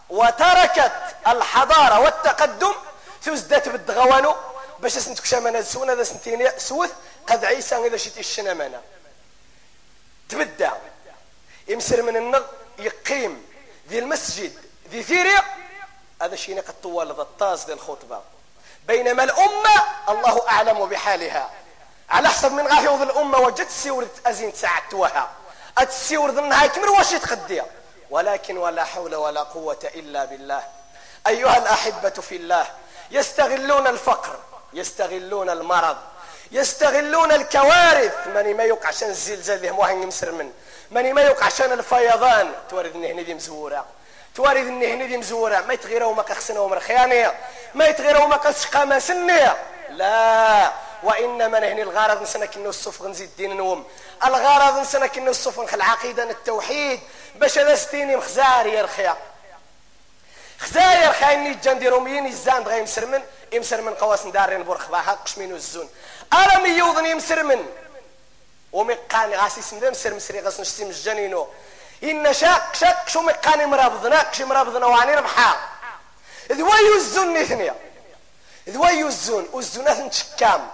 وتركت 0.10 1.15
الحضارة 1.27 2.00
والتقدم 2.00 2.74
تزدت 3.24 3.69
بالدغوانو. 3.69 4.36
باش 4.79 4.98
سنتك 4.98 5.25
شامنا 5.25 5.62
سون 5.62 5.89
هذا 5.89 6.03
سنتين 6.03 6.60
سوث 6.60 6.91
قد 7.27 7.45
عيسى 7.45 7.75
إذا 7.88 7.98
شتي 7.98 8.19
الشنمانة 8.19 8.81
تبدأ. 10.29 10.72
يمسر 11.67 12.01
من 12.01 12.15
النغ 12.17 12.43
يقيم 12.85 13.45
ذي 13.89 13.99
المسجد 13.99 14.53
ذي 14.89 15.03
ثيريا 15.03 15.43
هذا 16.21 16.35
شيء 16.35 16.61
قد 16.61 16.81
طوال 16.83 17.11
الطاز 17.11 17.65
ذي 17.65 17.73
الخطبة. 17.73 18.21
بينما 18.87 19.23
الأمة 19.23 19.83
الله 20.09 20.49
أعلم 20.49 20.85
بحالها. 20.85 21.49
على 22.09 22.29
حسب 22.29 22.51
من 22.51 22.67
غاهيوض 22.67 23.01
الأمة 23.01 23.37
وجدت 23.37 23.69
سيورة 23.69 24.09
أزين 24.25 24.53
ساعدتوها 24.53 25.31
أتسيور 25.77 26.31
ضمنها 26.31 26.67
كمر 26.67 26.89
واش 26.89 27.09
تقديها 27.09 27.65
ولكن 28.09 28.57
ولا 28.57 28.83
حول 28.83 29.15
ولا 29.15 29.43
قوة 29.43 29.79
إلا 29.95 30.25
بالله. 30.25 30.63
أيها 31.27 31.57
الأحبة 31.57 32.09
في 32.09 32.35
الله 32.35 32.67
يستغلون 33.11 33.87
الفقر 33.87 34.39
يستغلون 34.73 35.49
المرض 35.49 35.97
يستغلون 36.51 37.31
الكوارث. 37.31 38.27
ماني 38.27 38.53
ما 38.53 38.63
يوقع 38.63 38.87
عشان 38.87 39.09
الزلزال 39.09 39.59
ذي 39.59 39.71
موهن 39.71 40.03
يمسر 40.03 40.31
من. 40.31 40.53
ماني 40.93 41.13
ما 41.13 41.21
يوقع 41.21 41.45
عشان 41.45 41.71
الفيضان. 41.71 42.51
تورد 42.69 42.95
هنا 42.95 43.21
ذي 43.21 43.33
مزورة. 43.33 43.85
توارد 44.35 44.67
هنا 44.67 45.05
ذي 45.05 45.17
مزورة. 45.17 45.62
ما 45.62 45.73
يتغيروا 45.73 46.15
ما 46.15 46.23
كخسنا 46.23 46.59
ومرخيانية 46.59 47.35
ما 47.73 47.85
يتغيروا 47.85 48.27
ما 48.27 48.38
كسقا 48.38 48.85
ما 48.85 49.00
سنية 49.00 49.57
لا. 49.89 50.71
وإنما 51.03 51.59
نهني 51.59 51.81
الغرض 51.81 52.21
نسنك 52.21 52.55
إنه 52.55 52.69
الصفغ 52.69 53.07
نزيد 53.07 53.29
دين 53.38 53.57
نوم. 53.57 53.85
الغرض 54.25 54.79
نسنك 54.79 55.17
إنه 55.17 55.31
الصفغ 55.31 55.73
العقيدة 55.73 56.23
التوحيد. 56.23 57.00
باش 57.35 57.57
هذا 57.57 57.75
ستيني 57.75 58.15
مخزار 58.15 58.67
يا 58.67 58.81
رخيا. 58.81 59.17
خزاير 60.59 61.13
خايني 61.13 61.53
جاندي 61.53 61.88
روميين 61.89 62.25
الزاند 62.25 62.67
غاي 62.67 62.81
مسرمن. 62.81 63.23
يمسرمن 63.51 63.93
قواس 63.93 64.25
ندارين 64.25 64.63
برخ 64.63 64.89
باها 64.89 65.12
قشمين 65.25 65.51
الزون. 65.51 65.89
أرمي 66.33 66.69
يوضن 66.69 67.05
يمسرمن 67.05 67.65
ومقاني 68.73 69.35
غاسي 69.35 69.61
سمدا 69.61 69.89
مسر 69.89 70.13
مسري 70.13 70.39
غاس 70.39 70.59
نشتي 70.59 70.85
مجانينو. 70.85 71.47
إن 72.03 72.33
شاق 72.33 72.75
شاق 72.75 73.09
شو 73.09 73.21
مقاني 73.21 73.65
مرابضنا؟ 73.65 74.23
كشي 74.23 74.45
مرابضنا 74.45 74.85
واني 74.85 75.15
ربحا. 75.15 75.55
ذوا 76.51 76.75
يوزون 76.75 77.33
نثنيا 77.33 77.75
ذوا 78.69 78.89
يوزون 78.89 79.49
وزون 79.53 79.87
أثن 79.87 80.09
تشكام. 80.09 80.69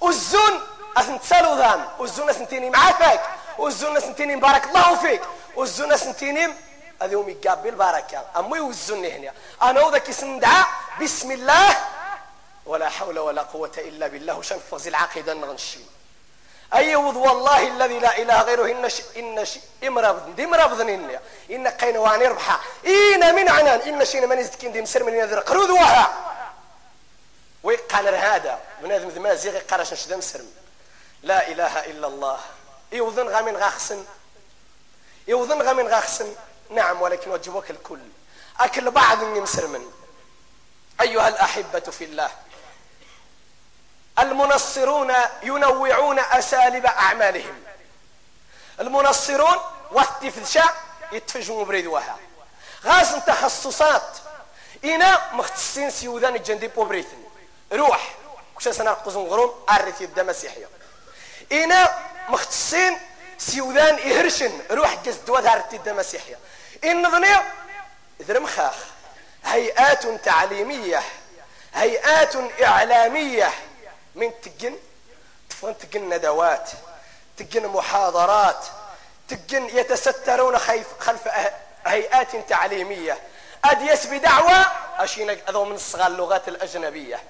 وزون 0.00 0.66
أثن 0.96 1.20
تسالو 1.20 1.54
ذان 1.54 1.88
وزون 1.98 2.30
أثن 2.30 2.48
تيني 2.48 2.70
معافاك 2.70 3.22
وزون 3.58 3.96
أثن 3.96 4.16
تيني 4.16 4.36
بارك 4.36 4.64
الله 4.64 4.96
فيك. 4.96 5.22
وزون 5.56 5.92
أثن 5.92 6.16
تيني 6.16 6.54
هذا 7.02 7.12
يوم 7.12 7.28
يقابل 7.28 7.74
بركة 7.74 8.24
أما 8.36 8.56
يوزون 8.56 9.04
هنا 9.04 9.32
أنا 9.62 9.82
وذاك 9.82 10.10
سندعى 10.10 10.64
بسم 11.00 11.32
الله. 11.32 11.76
ولا 12.66 12.88
حول 12.88 13.18
ولا 13.18 13.42
قوة 13.42 13.72
إلا 13.78 14.06
بالله. 14.06 14.38
وشان 14.38 14.60
فوز 14.70 14.86
العقيدة 14.86 15.34
نغنشي 15.34 15.80
أي 16.74 16.96
وض 16.96 17.16
والله 17.16 17.68
الذي 17.68 17.98
لا 17.98 18.18
إله 18.18 18.42
غيره 18.42 18.72
إن 18.72 18.88
ش... 18.88 19.02
إن 19.16 19.44
ش... 19.44 19.58
إمرابضن 19.84 20.34
دي 20.34 20.46
مرابضن 20.46 20.88
إن 20.88 21.18
إن 21.50 21.68
قين 21.68 21.96
واني 21.96 22.26
ربحا. 22.26 22.60
إن 22.86 23.34
من 23.34 23.48
عنان؟ 23.48 23.80
إن 23.80 24.04
شين 24.04 24.28
من 24.28 24.38
يزدكين 24.38 24.72
دي 24.72 24.82
مسر 24.82 25.04
من 25.04 25.14
يذر 25.14 25.40
قرود 25.40 25.70
وها. 25.70 26.34
ويقال 27.62 28.14
هذا. 28.14 28.60
من 28.82 28.92
هذا 28.92 29.18
ما 29.18 29.34
زيغ 29.34 29.58
قرش 29.58 29.92
نشد 29.92 30.12
مسر. 30.12 30.40
لا 31.22 31.48
إله 31.48 31.86
إلا 31.86 32.06
الله. 32.06 32.38
يوضن 32.92 33.28
غامين 33.28 33.56
غاخسن 33.56 34.04
يوضن 35.28 35.62
غامين 35.62 35.88
غاخسن 35.88 36.34
نعم 36.70 37.02
ولكن 37.02 37.30
وجبك 37.30 37.70
الكل. 37.70 38.00
أكل 38.60 38.90
بعض 38.90 39.22
يمسر 39.22 39.66
من. 39.66 39.90
أيها 41.00 41.28
الأحبة 41.28 41.80
في 41.80 42.04
الله. 42.04 42.30
المنصرون 44.18 45.14
ينوعون 45.42 46.18
أساليب 46.18 46.86
أعمالهم. 46.86 47.62
المنصرون 48.80 49.56
وقت 49.92 50.26
فذشا 50.26 50.64
يتفجوا 51.12 51.64
بريد 51.64 51.86
وها 51.86 52.16
غاز 52.84 53.14
تخصصات 53.26 54.18
إنا 54.84 55.32
مختصين 55.32 55.90
سيوذان 55.90 56.34
الجندي 56.34 56.68
بوبريثن. 56.68 57.22
روح. 57.72 58.14
كش 58.58 58.68
سنة 58.68 58.90
قزن 58.90 59.20
غروم 59.20 59.64
عرث 59.68 60.00
يبدأ 60.00 60.22
مسيحية. 60.22 60.68
إنا 61.52 61.98
مختصين 62.28 62.98
سيوذان 63.38 63.94
إهرشن. 63.94 64.60
روح 64.70 64.94
جز 64.94 65.16
دواد 65.16 65.46
عرث 65.46 65.72
يبدأ 65.72 65.92
مسيحية. 65.92 66.38
إن 66.84 67.10
ظنيا 67.10 67.52
ذرم 68.22 68.46
خاخ 68.46 68.74
هيئات 69.44 70.06
تعليمية. 70.24 71.02
هيئات 71.74 72.34
إعلامية. 72.62 73.52
من 74.18 74.32
تجن 74.42 74.76
تفن 75.50 75.78
تجن 75.78 76.14
ندوات 76.14 76.70
تجن 77.36 77.66
محاضرات 77.66 78.64
تجن 79.28 79.68
يتسترون 79.68 80.58
خلف 80.58 81.28
هيئات 81.86 82.36
تعليمية. 82.48 83.18
أديس 83.64 84.06
بدعوة؟ 84.06 84.66
أشينا 84.98 85.36
أذو 85.48 85.64
من 85.64 85.74
الصغار 85.74 86.06
اللغات 86.06 86.48
الأجنبية. 86.48 87.20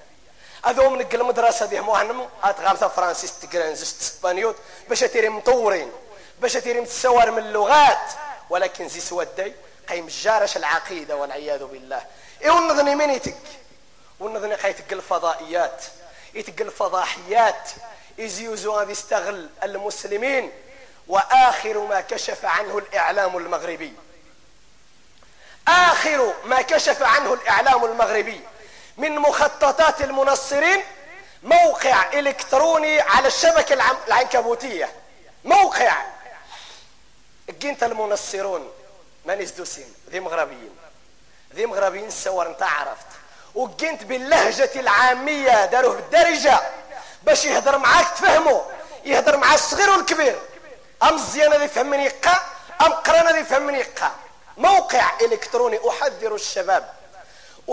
أذو 0.66 0.90
من 0.90 1.06
المدرسة 1.14 1.66
دي 1.66 1.80
مهنم؟ 1.80 2.28
أتغالثا 2.42 2.88
فرانسيس 2.88 3.40
تقرانزش 3.40 3.92
تسبانيوت. 3.92 4.56
باش 4.88 5.00
تيري 5.00 5.28
مطورين. 5.28 5.92
باش 6.40 6.52
تيري 6.52 6.80
متسوار 6.80 7.30
من 7.30 7.38
اللغات. 7.38 8.12
ولكن 8.50 8.88
زي 8.88 9.00
سودي 9.00 9.52
قيم 9.88 10.04
الجارش 10.04 10.56
العقيدة 10.56 11.16
والعياذ 11.16 11.64
بالله. 11.64 12.02
إيه 12.42 12.50
ونظني 12.50 12.94
من 12.94 13.10
يتك 13.10 13.42
ونظني 14.20 14.54
قيتك 14.54 14.92
الفضائيات. 14.92 15.84
يتق 16.34 16.60
الفضاحيات 16.60 17.70
يزيوزو 18.18 18.72
غادي 18.72 18.92
يستغل 18.92 19.50
المسلمين 19.62 20.52
وآخر 21.08 21.78
ما 21.78 22.00
كشف 22.00 22.44
عنه 22.44 22.78
الإعلام 22.78 23.36
المغربي. 23.36 23.92
آخر 25.68 26.34
ما 26.44 26.62
كشف 26.62 27.02
عنه 27.02 27.32
الإعلام 27.32 27.84
المغربي. 27.84 28.40
من 28.96 29.18
مخططات 29.18 30.00
المنصرين 30.00 30.84
موقع 31.42 32.12
إلكتروني 32.18 33.00
على 33.00 33.28
الشبكة 33.28 33.94
العنكبوتية. 34.06 34.92
موقع. 35.44 36.02
جنت 37.48 37.82
المنصرون. 37.82 38.72
ما 39.26 39.34
نزدوسين 39.34 39.94
ذي 40.10 40.20
مغربيين. 40.20 40.76
ذي 41.54 41.66
مغربيين 41.66 42.10
سوار 42.10 42.48
انت 42.48 42.62
عرفت. 42.62 43.06
وجنت 43.54 44.02
باللهجة 44.02 44.70
العامية 44.76 45.64
داروه 45.64 45.94
بالدرجة 45.94 46.60
باش 47.22 47.44
يهدر 47.44 47.78
معاك 47.78 48.08
تفهمه 48.08 48.62
يهدر 49.04 49.36
مع 49.36 49.54
الصغير 49.54 49.90
والكبير. 49.90 50.38
أم 51.02 51.14
الزيانة 51.14 51.56
ذي 51.56 51.68
فهمني 51.68 52.04
يقا 52.04 52.42
أم 52.80 52.92
قرانا 52.92 53.32
ذي 53.32 53.44
فهمني 53.44 53.78
يقا 53.78 54.12
موقع 54.56 55.10
إلكتروني 55.20 55.80
أحذر 55.88 56.34
الشباب. 56.34 56.92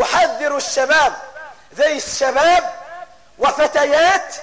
أحذر 0.01 0.57
الشباب. 0.57 1.15
ذي 1.75 1.97
الشباب 1.97 2.73
وفتيات 3.39 4.35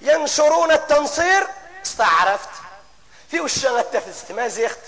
ينشرون 0.00 0.72
التنصير. 0.72 1.46
استعرفت. 1.86 2.48
في 3.30 3.40
وش 3.40 3.66
التفزت 3.66 4.32
ما 4.32 4.48
زيخت. 4.48 4.80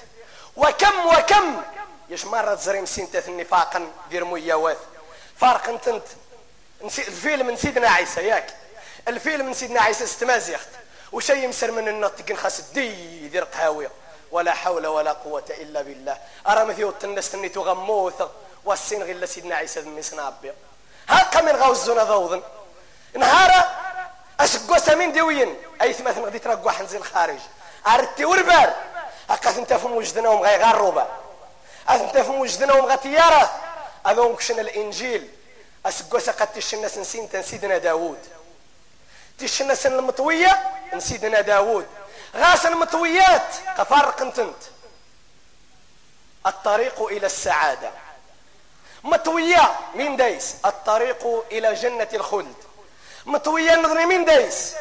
وكم 0.57 1.07
وكم؟ 1.07 1.63
يش 2.09 2.25
مرة 2.25 2.55
زريم 2.55 2.87
سينتث 2.87 3.29
النفاقا 3.29 3.91
دير 4.11 4.25
مياوات. 4.25 4.79
فارق 5.41 5.69
انت 5.69 5.89
انت. 5.89 6.07
الفيلم 6.83 7.47
من 7.47 7.57
سيدنا 7.57 7.89
عيسى 7.89 8.21
ياك. 8.21 8.55
الفيلم 9.09 9.47
من 9.47 9.55
سيدنا 9.55 9.81
عيسى 9.81 10.05
استمازيخت 10.05 10.69
وشي 11.13 11.47
مسر 11.47 11.71
من 11.71 11.89
النط 11.89 12.33
خاص 12.33 12.61
دي 12.61 13.29
دير 13.29 13.45
قهاويه 13.45 13.91
ولا 14.31 14.55
حول 14.55 14.87
ولا 14.87 15.13
قوة 15.13 15.45
إلا 15.51 15.83
بالله. 15.83 16.19
أرى 16.47 16.65
مثيو 16.65 16.95
الناس 17.05 17.31
تني 17.31 17.49
تغموث. 17.49 18.23
والسين 18.65 19.03
غير 19.03 19.27
سيدنا 19.27 19.55
عيسى 19.55 19.81
ذمي 19.81 20.03
سنابي 20.03 20.53
هاكا 21.09 21.41
من 21.41 21.57
غوزونا 21.57 22.05
ذوضن 22.05 22.43
نهارا 23.15 23.65
أسقو 24.41 24.79
سمين 24.79 25.13
ديوين. 25.13 25.57
أي 25.83 25.93
ثمث 25.93 26.19
غدي 26.19 26.39
ترقوا 26.39 26.71
حنزي 26.71 26.97
الخارج. 26.97 27.39
أردتي 27.87 28.25
وربار 28.25 28.75
هكا 29.31 29.59
انت 29.59 29.73
في 29.73 29.87
وجدنا 29.87 30.29
وهم 30.29 30.43
غيغروبا 30.43 31.09
انت 31.91 32.19
في 32.19 32.31
وجدنا 32.31 32.73
وهم 32.73 32.87
هذا 34.07 34.35
كشنا 34.35 34.61
الإنجيل؟ 34.61 35.29
أسقو 35.87 36.19
سقط 36.19 36.57
الشناس 36.57 36.99
نسين 36.99 37.31
تنسيدنا 37.31 37.79
داوود 37.79 38.19
تشنا 39.39 39.75
سن 39.75 39.93
المطوية؟ 39.93 40.71
نسيدنا 40.95 41.41
داوود 41.41 41.87
غاسن 42.37 42.77
مطويات 42.77 43.55
كفرق 43.79 44.21
انت 44.21 44.55
الطريق 46.47 47.03
إلى 47.03 47.27
السعادة. 47.27 47.91
مطوية 49.05 49.79
من 49.95 50.17
دايس؟ 50.17 50.55
الطريق 50.65 51.45
إلى 51.53 51.75
جنة 51.75 52.09
الخلد. 52.15 52.55
مطوية 53.27 53.77
نظري 53.77 54.07
من 54.07 54.25
دايس؟ 54.25 54.75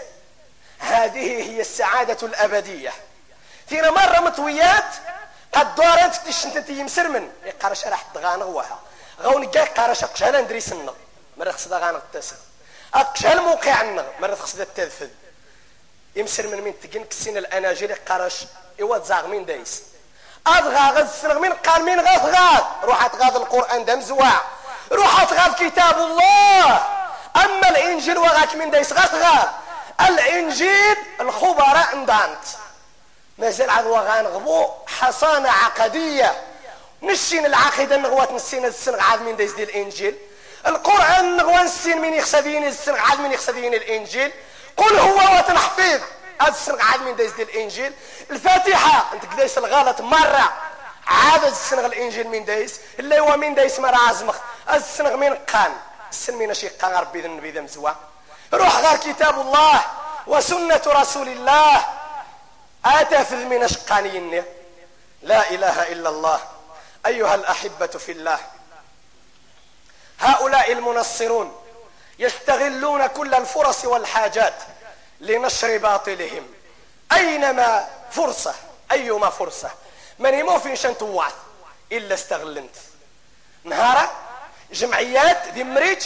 هذه 0.79 1.43
هي 1.49 1.61
السعادة 1.61 2.27
الأبدية. 2.27 2.93
فينا 3.67 3.91
مرة 3.91 4.19
مطويات 4.19 4.93
قد 5.53 5.75
دورت 5.75 6.15
تشنت 6.27 6.69
يمسرمن 6.69 7.31
يقارش 7.45 7.85
راح 7.85 8.01
تغانغوها 8.01 8.79
غون 9.21 9.51
جاي 9.51 9.65
قارش 9.65 10.03
اقشال 10.03 10.43
ندري 10.43 10.59
سنة 10.59 10.93
مرة 11.37 11.51
خصدا 11.51 11.77
غانغ 11.77 11.97
التاسع 11.97 12.35
اقشال 12.93 13.41
موقع 13.41 13.81
النغ 13.81 14.03
مرة 14.19 14.35
خصدا 14.35 14.63
التذفذ 14.63 15.09
يمسر 16.15 16.47
من 16.47 16.63
من 16.63 16.79
تجين 16.79 17.05
كسين 17.05 17.37
الاناجيل 17.37 17.95
قارش 18.09 18.35
ايوا 18.79 18.97
زاغ 18.97 19.27
من 19.27 19.45
دايس. 19.45 19.81
اضغى 20.47 21.01
غز 21.01 21.09
سنغ 21.21 21.39
من 21.39 21.53
قال 21.53 21.83
من 21.83 21.99
غاث 21.99 22.25
غاث 22.25 22.63
روح 22.83 23.07
تغاض 23.07 23.35
القرآن 23.37 23.85
دم 23.85 24.01
زواع. 24.01 24.41
روح 24.91 25.23
تغاض 25.23 25.55
كتاب 25.55 25.97
الله. 25.97 26.87
أما 27.35 27.69
الإنجيل 27.69 28.17
وغاك 28.17 28.55
من 28.55 28.71
دايس 28.71 28.93
غاث 28.93 29.13
غاث 29.13 29.49
الإنجيل 30.07 30.97
الخبراء 31.21 31.93
اندانت. 31.93 32.43
مازال 33.37 33.69
عاد 33.69 33.85
وغان 33.85 34.27
غبو 34.27 34.67
حصانة 34.87 35.51
عقدية. 35.51 36.43
نشين 37.01 37.45
العقيدة 37.45 37.97
نغوات 37.97 38.31
نسين 38.31 38.65
السنغ 38.65 38.99
عاد 38.99 39.21
من 39.21 39.35
دايس 39.35 39.51
دي 39.51 39.63
الإنجيل. 39.63 40.15
القرآن 40.67 41.37
نغوان 41.37 41.65
السين 41.65 42.01
من 42.01 42.13
يخسدين 42.13 42.67
السنغ 42.67 42.99
عاد 42.99 43.19
من 43.19 43.31
يخسدين 43.31 43.73
الإنجيل. 43.73 44.31
قل 44.77 44.99
هو 44.99 45.37
وتنحفيظ 45.37 46.01
هذا 46.41 46.51
السنغ 46.51 46.81
عاد 46.81 47.01
من 47.01 47.15
دايس 47.15 47.31
دي 47.31 47.43
الإنجيل. 47.43 47.93
الفاتحة 48.31 49.13
أنت 49.13 49.33
كدايس 49.33 49.57
الغلط 49.57 50.01
مرة. 50.01 50.53
عاد 51.07 51.43
السنغ 51.43 51.85
الإنجيل 51.85 52.27
من 52.27 52.45
دايس 52.45 52.79
اللي 52.99 53.19
هو 53.19 53.37
من 53.37 53.55
دايس 53.55 53.79
مرة 53.79 53.97
عزمخ 53.97 54.35
السنغ 54.73 55.15
من 55.15 55.35
قان. 55.35 55.71
السن 56.11 56.35
من 56.35 56.53
شي 56.53 56.67
قان 56.67 56.93
ربي 56.93 57.25
النبي 57.25 57.51
ذا 57.51 57.61
مزوا 57.61 57.91
روح 58.53 58.77
غير 58.79 58.97
كتاب 58.97 59.41
الله 59.41 59.81
وسنة 60.27 60.81
رسول 60.87 61.27
الله. 61.27 61.85
آتفذ 62.85 63.45
من 63.45 63.63
أشقاني 63.63 64.43
لا 65.21 65.49
إله 65.49 65.91
إلا 65.91 66.09
الله. 66.09 66.39
أيها 67.05 67.35
الأحبة 67.35 67.87
في 67.87 68.11
الله. 68.11 68.39
هؤلاء 70.19 70.71
المنصرون 70.71 71.61
يستغلون 72.19 73.07
كل 73.07 73.33
الفرص 73.33 73.85
والحاجات 73.85 74.55
لنشر 75.19 75.77
باطلهم. 75.77 76.47
أينما 77.11 77.89
فرصة 78.11 78.55
أيما 78.91 79.29
فرصة. 79.29 79.71
من 80.19 80.33
يمو 80.33 80.59
في 80.59 80.75
شان 80.75 80.97
توعث 80.97 81.33
إلا 81.91 82.13
استغلنت. 82.13 82.75
نهارا 83.63 84.09
جمعيات 84.71 85.47
ذي 85.53 85.63
مريج 85.63 86.03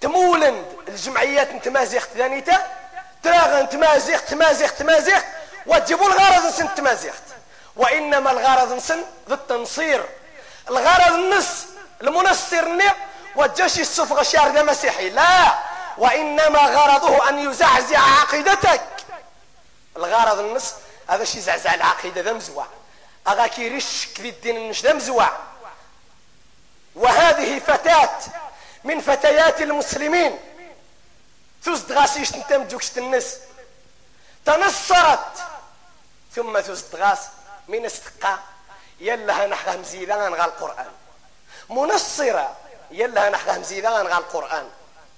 تمولند 0.00 0.64
الجمعيات 0.88 1.52
نتمازيخ 1.52 2.06
ثانيتا 2.06 2.76
تراغن 3.22 3.68
تمازيخ 3.68 4.24
تمازيخ 4.24 4.72
تمازيخ 4.72 5.24
وتجيبوا 5.66 6.06
الغرض 6.06 6.46
نسن 6.46 6.74
تمازيخ 6.74 7.14
وإنما 7.80 8.30
الغرض 8.30 8.72
نسن 8.72 9.04
ذو 9.28 9.34
التنصير. 9.34 10.08
الغرض 10.68 11.12
النص 11.12 11.64
المنصر 12.02 12.68
نيق 12.68 12.96
والجيش 13.36 13.80
السفغ 13.80 14.20
الشارد 14.20 14.58
مسيحي. 14.58 15.10
لا 15.10 15.58
وإنما 15.98 16.58
غرضه 16.58 17.28
أن 17.28 17.50
يزعزع 17.50 17.98
عقيدتك. 17.98 18.86
الغرض 19.96 20.38
النص 20.38 20.74
هذا 21.08 21.24
شي 21.24 21.40
زعزع 21.40 21.74
العقيدة 21.74 22.20
ذا 22.20 22.32
مزوع. 22.32 22.66
أغا 23.28 23.46
كيريش 23.46 24.08
كذي 24.16 24.28
الدين 24.28 24.56
النش 24.56 24.82
ذا 24.82 24.92
مزوع. 24.92 25.28
وهذه 26.94 27.58
فتاة 27.58 28.18
من 28.84 29.00
فتيات 29.00 29.60
المسلمين. 29.60 30.38
ثوز 31.64 31.92
غاسيش 31.92 32.30
تنتم 32.30 32.68
جوكش 32.68 32.98
النس 32.98 33.36
تنصرت. 34.44 35.44
ثم 36.34 36.60
ثوز 36.60 36.84
غاس 36.94 37.18
من 37.70 37.86
استقى 37.86 38.38
يلا 39.00 39.46
نحغى 39.46 39.76
مزيدان 39.76 40.34
غا 40.34 40.44
القرآن. 40.44 40.92
منصرة 41.68 42.56
يلا 42.90 43.30
نحغى 43.30 43.58
مزيدان 43.58 44.06
غا 44.06 44.18
القرآن. 44.18 44.70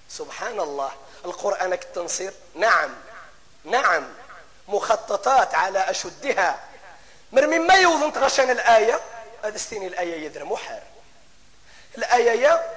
سبحان 0.09 0.61
الله 0.61 0.93
القرآن 1.25 1.75
كالتنصير 1.75 2.33
نعم 2.55 2.91
نعم. 3.65 4.09
مخططات 4.69 5.55
على 5.55 5.91
أشدها. 5.91 6.61
مر 7.33 7.47
مما 7.47 7.75
يوضن 7.75 8.13
تغشان 8.13 8.51
الآية؟ 8.51 9.01
هذا 9.45 9.59
ستين 9.59 9.87
الآية 9.87 10.25
يدر 10.25 10.45
محر. 10.45 10.83
الآية 11.99 12.73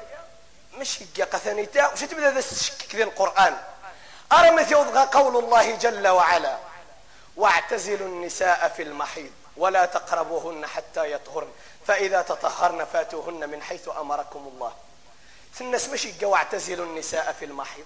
مش 0.73 0.99
هي 1.01 1.23
قثانيتا 1.23 1.93
وش 1.93 1.99
تبدا 1.99 2.41
تشكك 2.41 2.95
ذي 2.95 3.03
القرآن؟ 3.03 3.57
أرى 4.31 4.51
مثل 4.51 4.75
قول 5.05 5.43
الله 5.43 5.75
جل 5.75 6.07
وعلا 6.07 6.57
واعتزلوا 7.35 8.07
النساء 8.07 8.73
في 8.75 8.81
المحيض. 8.83 9.31
ولا 9.57 9.85
تقربوهن 9.85 10.67
حتى 10.67 11.11
يطهرن. 11.11 11.49
فإذا 11.87 12.21
تطهرن 12.21 12.85
فاتوهن 12.85 13.49
من 13.49 13.61
حيث 13.61 13.89
أمركم 13.99 14.51
الله. 14.53 14.73
الناس 15.61 15.89
ماشي 15.89 16.25
واعتزلوا 16.25 16.85
النساء 16.85 17.35
في 17.39 17.45
المحيض. 17.45 17.85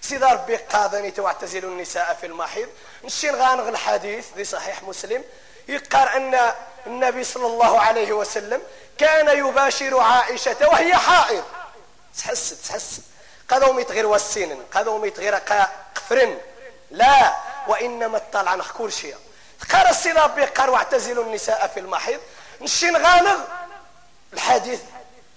سيدي 0.00 0.24
ربي 0.24 0.56
قاضني 0.56 1.14
واعتزلوا 1.18 1.70
النساء 1.70 2.14
في 2.20 2.26
المحيض. 2.26 2.68
نشي 3.04 3.30
نغانغ 3.30 3.68
الحديث 3.68 4.26
ذي 4.36 4.44
صحيح 4.44 4.82
مسلم. 4.82 5.24
يقار 5.68 6.16
أن 6.16 6.52
النبي 6.86 7.24
صلى 7.24 7.46
الله 7.46 7.80
عليه 7.80 8.12
وسلم 8.12 8.62
كان 8.98 9.38
يباشر 9.38 10.00
عائشة 10.00 10.68
وهي 10.68 10.94
حائض. 10.94 11.44
تحس 12.18 12.68
تحس. 12.68 13.00
قادو 13.50 13.72
ميت 13.72 13.90
غير 13.90 14.06
وسين 14.06 14.62
قادو 14.62 14.98
ميت 14.98 15.20
غير 15.20 15.34
قفرن. 15.94 16.38
لا 16.90 17.36
وإنما 17.68 18.16
اطلع 18.16 18.56
كل 18.78 18.92
شيء. 18.92 19.16
قال 19.72 19.86
السيد 19.86 20.18
ربي 20.18 20.44
قال 20.44 20.70
واعتزلوا 20.70 21.24
النساء 21.24 21.70
في 21.74 21.80
المحيض. 21.80 22.20
نشي 22.60 22.90
نغانغ 22.90 23.38
الحديث 24.32 24.80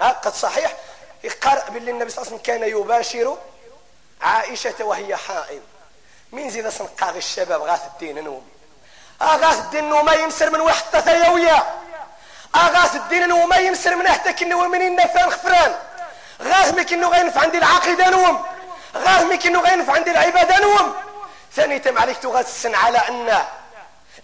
ها 0.01 0.09
قد 0.09 0.33
صحيح. 0.33 0.75
يقرأ 1.23 1.69
باللي 1.69 1.91
النبي 1.91 2.09
صلى 2.09 2.21
الله 2.21 2.33
عليه 2.33 2.41
وسلم 2.41 2.57
كان 2.57 2.69
يباشر 2.79 3.37
عائشة 4.21 4.83
وهي 4.83 5.15
حائض. 5.15 5.61
مين 6.31 6.49
زيد 6.49 6.69
سنقاغ 6.69 7.17
الشباب 7.17 7.61
غاث 7.61 7.81
الدين 7.93 8.23
نوم 8.23 8.47
أغاث 9.21 9.59
الدين 9.59 9.89
نوم 9.89 10.05
ما 10.05 10.13
يمسر 10.13 10.49
من 10.49 10.61
وحدة 10.61 11.01
ثيوية 11.01 11.63
أغاث 12.55 12.95
الدين 12.95 13.29
نوم 13.29 13.49
ما 13.49 13.57
يمسر 13.57 13.95
من 13.95 14.07
احتك 14.07 14.35
كنو 14.35 14.67
من 14.67 14.81
النفان 14.81 15.31
خفران 15.31 15.75
غاث 16.41 16.73
مي 16.73 16.83
كنو 16.83 17.09
غينف 17.09 17.37
عندي 17.37 17.57
العقيدة 17.57 18.09
نوم. 18.09 18.45
غاث 18.95 19.21
مي 19.21 19.37
كنو 19.37 19.61
غينف 19.61 19.89
عندي 19.89 20.11
العبادة 20.11 20.59
نوم. 20.59 20.95
ثاني 21.55 21.79
تم 21.79 21.97
عليك 21.97 22.17
تغاث 22.17 22.47
السن 22.47 22.75
على 22.75 22.97
أن 22.97 23.45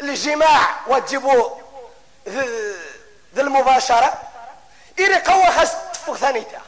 الجماع 0.01 0.69
وتجيبوا 0.87 1.49
ذي 3.35 3.41
المباشرة. 3.41 4.21
إلي 4.99 5.15
قوة 5.15 5.51
خاص 5.51 5.71
تفق 5.93 6.15
ثانيتا 6.15 6.61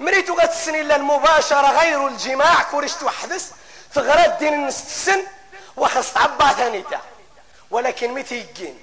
مريتو 0.00 0.34
غتسن 0.34 0.74
إلا 0.74 0.96
المباشرة 0.96 1.80
غير 1.80 2.08
الجماع 2.08 2.62
كوريش 2.62 2.92
توحدث 2.94 3.50
ثغرات 3.94 4.38
دين 4.38 4.68
السن 4.68 5.22
وخاص 5.76 6.12
تعبى 6.12 6.54
ثانيتا 6.56 7.00
ولكن 7.70 8.14
متى 8.14 8.74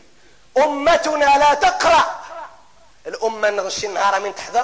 أمتنا 0.57 1.37
لا 1.37 1.53
تقرأ. 1.53 2.19
الأمة 3.07 3.49
نغشي 3.49 3.87
النهار 3.87 4.19
من 4.19 4.35
تحت 4.35 4.57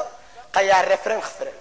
قيا 0.53 0.79
الرفرن 0.79 1.21
خفرن 1.21 1.53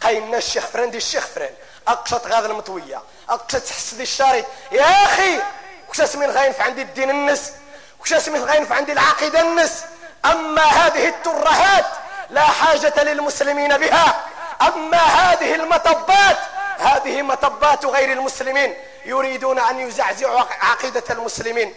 قينا 0.00 0.38
الشيخ 0.38 0.66
فرن 0.66 0.90
دي 0.90 0.96
الشيخ 0.96 1.26
فرن 1.26 1.54
أقشط 1.88 2.26
غاذا 2.26 2.46
المطوية. 2.46 3.02
أقشط 3.28 3.62
تحس 3.62 3.94
دي 3.94 4.02
الشريط 4.02 4.46
يا 4.72 5.04
أخي! 5.04 5.42
وش 5.90 6.00
اسمين 6.00 6.30
غاينف 6.30 6.60
عندي 6.60 6.82
الدين 6.82 7.10
النس 7.10 7.52
وش 8.00 8.12
اسمين 8.12 8.44
غاينف 8.44 8.72
عندي 8.72 8.92
العقيدة 8.92 9.40
النس. 9.40 9.84
أما 10.24 10.62
هذه 10.62 11.08
الترهات 11.08 11.86
لا 12.30 12.42
حاجة 12.42 13.02
للمسلمين 13.02 13.76
بها. 13.76 14.24
أما 14.62 14.98
هذه 14.98 15.54
المطبات 15.54 16.38
هذه 16.78 17.22
مطبات 17.22 17.84
غير 17.86 18.12
المسلمين 18.12 18.74
يريدون 19.04 19.58
أن 19.58 19.80
يزعزعوا 19.80 20.40
عقيدة 20.40 21.04
المسلمين. 21.10 21.74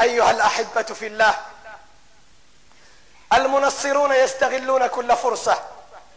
أيها 0.00 0.30
الأحبة 0.30 0.82
في 0.82 1.06
الله 1.06 1.34
المنصرون 3.32 4.12
يستغلون 4.12 4.86
كل 4.86 5.16
فرصة. 5.16 5.62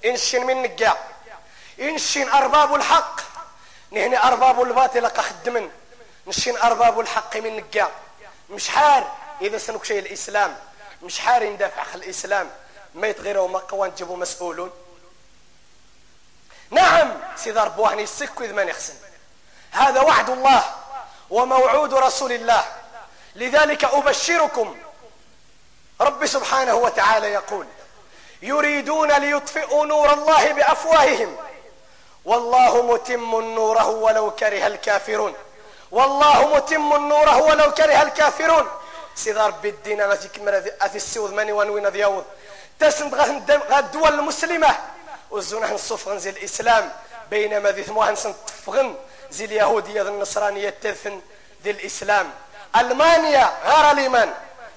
إنشن 0.05 0.45
من 0.45 0.63
نقع 0.63 0.93
إنشن 1.81 2.29
أرباب 2.29 2.75
الحق 2.75 3.21
نهني 3.91 4.23
أرباب 4.23 4.61
الباطل 4.61 5.07
قخدمن. 5.07 5.69
نشين 6.29 6.57
أرباب 6.57 6.99
الحق 6.99 7.37
من 7.37 7.57
نقع 7.57 7.87
مش 8.49 8.69
حار 8.69 9.15
إذا 9.41 9.57
سنك 9.57 9.85
شيء 9.85 9.99
الإسلام. 9.99 10.57
مش 11.01 11.19
حار 11.19 11.43
يندافع 11.43 11.83
الإسلام. 11.95 12.49
ما 12.93 13.07
يتغيروا 13.07 13.47
مقوى 13.47 13.89
نجيبوا 13.89 14.17
مسؤولون. 14.17 14.71
نعم 16.71 17.19
سيدار 17.35 17.69
بوهني 17.69 18.03
السك 18.03 18.41
إذ 18.41 18.53
ما 18.53 18.61
يخسن 18.61 18.93
هذا 19.71 20.01
وعد 20.01 20.29
الله 20.29 20.75
وموعود 21.29 21.93
رسول 21.93 22.31
الله. 22.31 22.65
لذلك 23.35 23.85
أبشركم. 23.85 24.77
رب 26.01 26.25
سبحانه 26.25 26.75
وتعالى 26.75 27.27
يقول 27.27 27.67
يريدون 28.41 29.11
ليطفئوا 29.11 29.85
نور 29.85 30.13
الله 30.13 30.51
بأفواههم. 30.53 31.37
والله 32.25 32.93
متم 32.93 33.41
نوره 33.41 33.89
ولو 33.89 34.31
كره 34.31 34.67
الكافرون. 34.67 35.33
والله 35.91 36.55
متم 36.55 37.09
نوره 37.09 37.37
ولو 37.37 37.73
كره 37.73 38.01
الكافرون. 38.01 38.67
سيدار 39.15 39.47
ربي 39.47 39.69
الدين 39.69 40.01
غادي 40.01 40.27
كمر 40.27 40.61
في 40.61 40.95
السود 40.95 41.33
ماني 41.33 41.51
وين 41.51 41.91
دياوض 41.91 42.25
تسند 42.79 43.15
غا 43.51 43.79
الدول 43.79 44.13
المسلمة. 44.13 44.77
وزونا 45.31 45.73
نصف 45.73 46.07
غنزي 46.07 46.29
الإسلام. 46.29 46.91
بينما 47.29 47.71
ذي 47.71 47.83
ثموها 47.83 48.11
نصنطفغن 48.11 48.95
زي 49.31 49.45
اليهودية 49.45 50.01
ذي 50.01 50.09
النصرانية 50.09 50.69
تدفن 50.69 51.21
ذي 51.63 51.71
الإسلام. 51.71 52.31
ألمانيا 52.75 53.53
غير 53.65 53.91
اليمن 53.91 54.29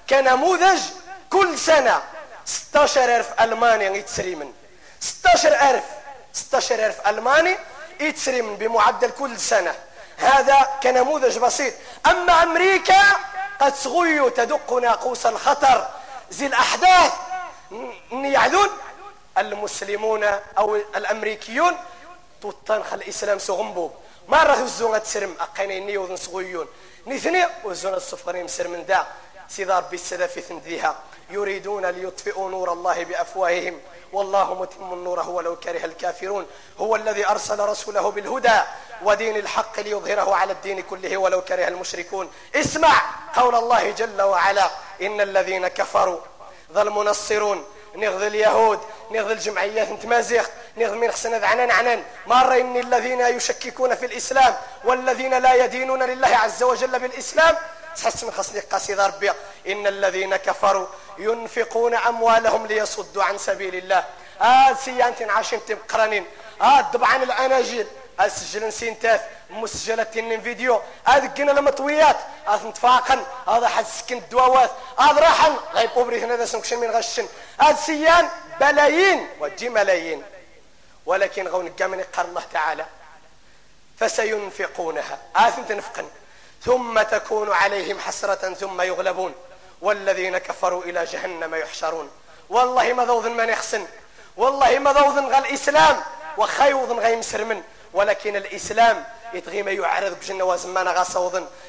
كنموذج 0.09 0.81
كل 1.29 1.59
سنة. 1.59 2.03
16000 2.45 3.41
ألماني 3.41 3.85
يتسريمن 3.85 4.53
16000 4.99 5.83
16000 6.33 7.07
ألماني 7.07 7.57
يتسريمن 7.99 8.55
بمعدل 8.55 9.09
كل 9.09 9.39
سنة. 9.39 9.75
هذا 10.17 10.67
كنموذج 10.83 11.37
بسيط. 11.37 11.73
أما 12.05 12.43
أمريكا 12.43 13.01
قد 13.59 13.75
صغيوا 13.75 14.29
تدق 14.29 14.73
ناقوس 14.73 15.25
الخطر. 15.25 15.89
زي 16.31 16.45
الأحداث 16.45 17.13
يعلون 18.11 18.69
المسلمون 19.37 20.23
أو 20.57 20.75
الأمريكيون 20.75 21.77
تطنخ 22.41 22.93
الإسلام 22.93 23.39
سغنبو. 23.39 23.91
مرة 24.27 24.59
الزونة 24.61 24.97
تسرم 24.97 25.35
أقيني 25.39 25.79
نيوذن 25.79 26.15
صغيون 26.15 26.67
نثني 27.07 27.45
وزونة 27.63 27.97
الصفرين 27.97 28.43
مسر 28.43 28.67
من 28.67 28.85
دا. 28.85 29.07
سيدار 29.49 29.83
ربي 29.83 29.95
السدف 29.95 30.39
ثنديها. 30.39 30.95
يريدون 31.33 31.85
ليطفئوا 31.85 32.49
نور 32.49 32.73
الله 32.73 33.03
بأفواههم. 33.03 33.79
والله 34.13 34.53
متم 34.53 35.03
نوره 35.03 35.29
ولو 35.29 35.55
كره 35.55 35.85
الكافرون. 35.85 36.47
هو 36.77 36.95
الذي 36.95 37.27
أرسل 37.27 37.59
رسوله 37.59 38.11
بالهدى 38.11 38.59
ودين 39.03 39.35
الحق 39.35 39.79
ليظهره 39.79 40.35
على 40.35 40.51
الدين 40.53 40.81
كله 40.81 41.17
ولو 41.17 41.41
كره 41.41 41.67
المشركون. 41.67 42.31
اسمع 42.55 43.01
قول 43.35 43.55
الله 43.55 43.91
جل 43.91 44.21
وعلا 44.21 44.69
إن 45.01 45.21
الذين 45.21 45.67
كفروا 45.67 46.19
ذا 46.73 46.81
المنصرون 46.81 47.65
نغذ 47.95 48.21
اليهود 48.21 48.79
نغذ 49.11 49.31
الجمعيات 49.31 49.89
نتمازيغ 49.89 50.45
نغذ 50.77 50.95
من 50.95 51.11
خسنا 51.11 51.47
عنان 51.47 51.71
عنان. 51.71 52.03
مر 52.27 52.61
إن 52.61 52.77
الذين 52.77 53.21
يشككون 53.21 53.95
في 53.95 54.05
الإسلام 54.05 54.55
والذين 54.83 55.37
لا 55.37 55.53
يدينون 55.53 56.03
لله 56.03 56.27
عز 56.27 56.63
وجل 56.63 56.99
بالإسلام 56.99 57.55
خصني 57.95 58.59
قصيد 58.59 58.99
ربي 58.99 59.31
إن 59.67 59.87
الذين 59.87 60.35
كفروا 60.35 60.87
ينفقون 61.17 61.95
أموالهم 61.95 62.65
ليصدوا 62.65 63.23
عن 63.23 63.37
سبيل 63.37 63.75
الله. 63.75 64.05
آه 64.41 64.73
سيانتين 64.73 65.29
عاشين 65.29 65.65
تبقرانين 65.65 66.25
آه 66.61 66.81
دبعان 66.81 67.23
الأناجيل. 67.23 67.87
سجل 68.27 68.73
سينتاث. 68.73 69.21
مسجلة 69.49 70.03
تنين 70.03 70.41
فيديو. 70.41 70.81
هذا 71.05 71.27
كنا 71.27 71.51
المطويات 71.51 72.17
هذا 72.47 72.69
نتفاقن. 72.69 73.23
هذا 73.47 73.67
حد 73.67 73.85
سكن 73.85 74.17
الدواوات. 74.17 74.71
هذا 74.99 75.19
راحن. 75.19 75.55
غيب 75.73 75.89
أوبري 75.89 76.23
هنا 76.23 76.35
ذا 76.35 76.45
سنكشن 76.45 76.77
من 76.79 76.91
غشن. 76.91 77.27
هذا 77.59 77.75
سيان 77.75 78.29
بلايين. 78.59 79.27
وجي 79.39 79.69
ملايين. 79.69 80.23
ولكن 81.05 81.47
غون 81.47 81.65
من 81.65 82.03
قال 82.17 82.25
الله 82.25 82.43
تعالى 82.53 82.85
فسينفقونها. 83.99 85.19
آثم 85.35 85.61
تنفقن 85.61 86.05
ثم 86.65 87.01
تكون 87.01 87.51
عليهم 87.51 87.99
حسرة 87.99 88.53
ثم 88.53 88.81
يغلبون. 88.81 89.35
والذين 89.81 90.37
كفروا 90.37 90.83
إلى 90.83 91.05
جهنم 91.05 91.55
يحشرون. 91.55 92.11
والله 92.49 92.93
ما 92.93 93.05
ذوذن 93.05 93.31
من 93.31 93.49
يحسن 93.49 93.85
والله 94.37 94.79
ما 94.79 94.93
ذوذن 94.93 95.25
غا 95.25 95.37
الإسلام. 95.37 96.03
وخيوذن 96.37 96.99
غا 96.99 97.07
يمسر 97.07 97.43
ولكن 97.93 98.35
الإسلام 98.35 99.05
يتغي 99.33 99.63
ما 99.63 99.71
يعرض 99.71 100.19
بجنة 100.19 100.43
وزمان 100.43 100.87
غا 100.87 101.03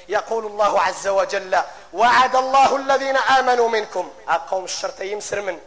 يقول 0.08 0.46
الله 0.46 0.80
عز 0.80 1.08
وجل 1.08 1.62
وعد 1.92 2.36
الله 2.36 2.76
الذين 2.76 3.16
آمنوا 3.16 3.68
منكم. 3.68 4.10
أقوم 4.28 4.64
الشرط 4.64 5.00
يمسر 5.00 5.40
من. 5.40 5.58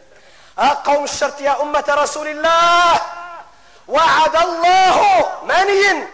أقوم 0.58 1.04
الشرط 1.04 1.40
يا 1.40 1.62
أمة 1.62 1.84
رسول 1.88 2.28
الله 2.28 3.00
وعد 3.88 4.36
الله 4.36 5.26
منين 5.44 6.08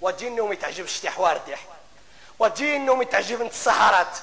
وجيني 0.00 0.40
ومي 0.40 0.56
تعجب 0.56 0.84
الشتي 0.84 1.10
حواردح 1.10 1.58
وجيني 2.38 2.90
ومي 2.90 3.04
تعجب 3.04 3.42
السهرات 3.42 4.18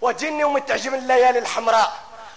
وجيني 0.00 0.44
ومي 0.44 0.60
تعجب 0.60 0.94
الليالي 0.94 1.38
الحمراء. 1.38 1.92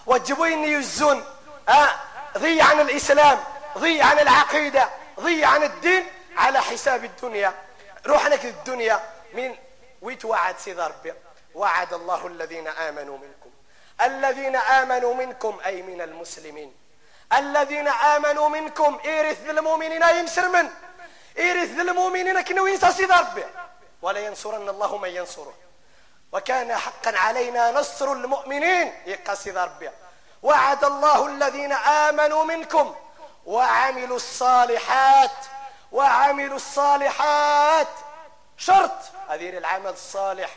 وجبويني 0.06 0.68
يزون 0.72 1.26
آه 1.70 1.90
ضي 2.38 2.62
عن 2.62 2.80
الإسلام 2.80 3.44
ضي 3.78 4.02
عن 4.02 4.20
العقيدة 4.20 4.90
ضي 5.20 5.46
عن 5.46 5.64
الدين 5.64 6.06
على 6.38 6.62
حساب 6.62 7.04
الدنيا. 7.04 7.54
روح 8.06 8.28
لك 8.28 8.46
الدنيا 8.46 9.00
من 9.34 9.56
ويتوعد 10.02 10.58
سيد 10.60 10.80
ربي. 10.80 11.14
وعد 11.56 11.94
الله 11.94 12.28
الذين 12.28 12.68
آمنوا 12.68 13.18
منكم. 13.18 13.50
الذين 14.02 14.56
آمنوا 14.56 15.14
منكم 15.14 15.60
أي 15.66 15.82
من 15.82 16.02
المسلمين. 16.02 16.74
الذين 17.34 17.88
آمنوا 17.88 18.50
منكم 18.50 19.00
إيرث 19.06 19.50
المؤمنين 19.50 20.02
ينشر 20.02 20.50
من 20.50 20.70
إيرث 21.38 21.80
المؤمنين 21.80 22.42
كنو 22.42 22.68
ينسى 22.68 23.04
ربي 23.04 23.46
ولا 24.02 24.20
ينصرن 24.20 24.70
الله 24.70 24.98
من 24.98 25.10
ينصره. 25.10 25.54
وكان 26.32 26.76
حقا 26.76 27.18
علينا 27.18 27.72
نصر 27.72 28.12
المؤمنين. 28.12 28.94
يقصد 29.06 29.58
ربي 29.58 29.90
وعد 30.44 30.84
الله 30.84 31.26
الذين 31.26 31.72
آمنوا 31.72 32.44
منكم. 32.44 32.96
وعملوا 33.46 34.16
الصالحات. 34.16 35.46
وعملوا 35.92 36.56
الصالحات. 36.56 37.88
شرط. 38.58 38.92
أدير 39.30 39.58
العمل 39.58 39.90
الصالح. 39.90 40.50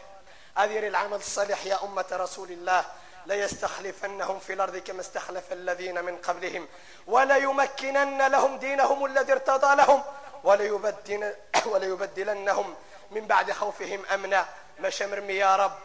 أدير 0.56 0.86
العمل 0.86 1.16
الصالح 1.16 1.66
يا 1.66 1.78
أمة 1.84 2.06
رسول 2.12 2.50
الله. 2.50 2.84
ليستخلفنهم 3.26 4.38
في 4.38 4.52
الأرض 4.52 4.76
كما 4.76 5.00
استخلف 5.00 5.52
الذين 5.52 6.04
من 6.04 6.16
قبلهم. 6.16 6.68
وليمكنن 7.06 8.26
لهم 8.26 8.58
دينهم 8.58 9.04
الذي 9.04 9.32
ارتضى 9.32 9.74
لهم. 9.76 10.02
وليبدل 10.44 11.34
وليبدلنهم 11.72 12.74
من 13.10 13.26
بعد 13.26 13.52
خوفهم 13.52 14.06
أمنا. 14.14 14.48
مشى 14.80 15.06
مرمي 15.06 15.34
يا 15.34 15.56
رب؟ 15.56 15.78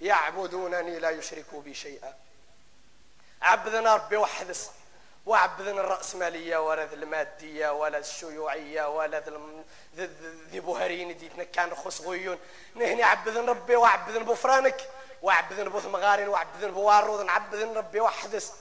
يعبدونني 0.00 0.98
لا 0.98 1.10
يشركوا 1.10 1.62
بي 1.62 1.74
شيئا. 1.74 2.14
عبدنا 3.42 3.94
ربي 3.94 4.16
وحدس 4.16 4.70
وعبدنا 5.26 5.80
الرأسمالية 5.80 6.56
ولا 6.56 6.84
ذي 6.84 6.94
المادية 6.94 7.72
ولا 7.72 7.98
الشيوعية 7.98 8.88
ولا 8.88 9.22
ذي 10.50 10.60
بوهرين 10.60 11.18
ديتنا 11.18 11.44
كان 11.44 11.74
خص 11.74 12.00
غيون. 12.00 12.38
نهني 12.74 13.02
عبدنا 13.02 13.52
ربي 13.52 13.76
وعبدنا 13.76 14.24
بفرانك 14.24 14.88
وعبدنا 15.22 15.68
بثمغارين 15.68 16.28
وعبدنا 16.28 16.70
بوارود. 16.70 17.28
عبدنا 17.28 17.72
ربي 17.72 18.00
وحدس 18.00 18.52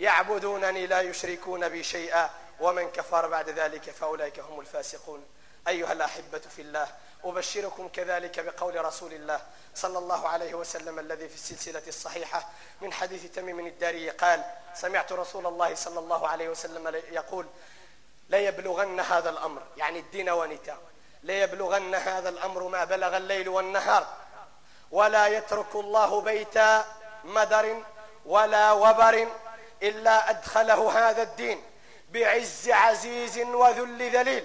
يعبدونني 0.00 0.86
لا 0.86 1.00
يشركون 1.00 1.68
بي 1.68 1.82
شيئا. 1.82 2.30
ومن 2.60 2.90
كفر 2.90 3.28
بعد 3.28 3.50
ذلك 3.50 3.90
فأولئك 3.90 4.40
هم 4.40 4.60
الفاسقون. 4.60 5.26
أيها 5.68 5.92
الأحبة 5.92 6.38
في 6.38 6.62
الله 6.62 6.88
أبشركم 7.24 7.88
كذلك 7.88 8.40
بقول 8.40 8.84
رسول 8.84 9.12
الله 9.12 9.40
صلى 9.74 9.98
الله 9.98 10.28
عليه 10.28 10.54
وسلم 10.54 10.98
الذي 10.98 11.28
في 11.28 11.34
السلسلة 11.34 11.82
الصحيحة 11.88 12.48
من 12.80 12.92
حديث 12.92 13.24
تميم 13.24 13.66
الداري 13.66 14.10
قال 14.10 14.44
سمعت 14.74 15.12
رسول 15.12 15.46
الله 15.46 15.74
صلى 15.74 15.98
الله 15.98 16.28
عليه 16.28 16.48
وسلم 16.48 17.02
يقول 17.10 17.46
لا 18.28 18.38
يبلغن 18.38 19.00
هذا 19.00 19.30
الأمر 19.30 19.62
يعني 19.76 19.98
الدين 19.98 20.30
ونتا 20.30 20.78
لا 21.22 21.42
يبلغن 21.42 21.94
هذا 21.94 22.28
الأمر 22.28 22.68
ما 22.68 22.84
بلغ 22.84 23.16
الليل 23.16 23.48
والنهار. 23.48 24.06
ولا 24.90 25.26
يترك 25.26 25.74
الله 25.74 26.20
بيت 26.20 26.58
مدر 27.24 27.82
ولا 28.26 28.72
وبر 28.72 29.28
إلا 29.82 30.30
أدخله 30.30 31.08
هذا 31.08 31.22
الدين. 31.22 31.62
بعز 32.10 32.68
عزيز 32.68 33.38
وذل 33.38 34.10
ذليل. 34.10 34.44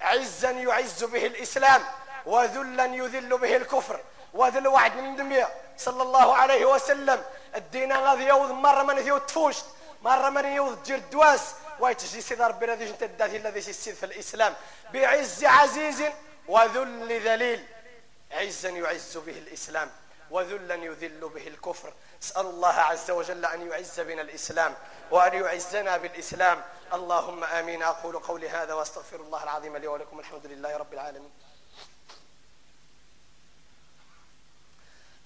عزا 0.00 0.50
يعز 0.50 1.04
به 1.04 1.26
الإسلام 1.26 1.84
وذلا 2.26 2.84
يذل 2.84 3.38
به 3.38 3.56
الكفر. 3.56 4.00
وذل 4.34 4.68
وعد 4.68 4.96
من 4.96 5.16
دمية 5.16 5.48
صلى 5.76 6.02
الله 6.02 6.36
عليه 6.36 6.64
وسلم. 6.64 7.24
الدين 7.56 7.92
غادي 7.92 8.24
يوض 8.24 8.50
مرة 8.50 8.82
من 8.82 9.06
يوض 9.06 9.20
تفوشت 9.20 9.64
مرة 10.02 10.30
من 10.30 10.44
يوض 10.44 10.82
جير 10.82 10.96
الدواس 10.96 11.54
ويتجي 11.80 12.20
سيد 12.20 12.42
ربي 12.42 12.64
الذي 12.64 12.84
جنت 12.84 13.02
الداثي 13.02 13.36
الذي 13.36 13.60
سيد 13.60 13.94
في 13.94 14.06
الإسلام. 14.06 14.54
بعز 14.92 15.44
عزيز 15.44 16.02
وذل 16.48 17.20
ذليل. 17.20 17.64
عزا 18.32 18.68
يعز 18.68 19.16
به 19.16 19.38
الإسلام. 19.38 19.90
وذلا 20.30 20.74
يذل 20.74 21.28
به 21.28 21.46
الكفر. 21.48 21.92
اسأل 22.22 22.46
الله 22.46 22.74
عز 22.74 23.10
وجل 23.10 23.44
أن 23.44 23.70
يعز 23.70 24.00
بنا 24.00 24.22
الإسلام 24.22 24.74
وأن 25.10 25.34
يعزنا 25.34 25.96
بالإسلام. 25.96 26.62
اللهم 26.92 27.44
آمين. 27.44 27.82
أقول 27.82 28.18
قولي 28.18 28.48
هذا 28.48 28.74
وأستغفر 28.74 29.16
الله 29.16 29.42
العظيم 29.42 29.76
لي 29.76 29.86
ولكم. 29.86 30.20
الحمد 30.20 30.46
لله 30.46 30.76
رب 30.76 30.92
العالمين. 30.92 31.30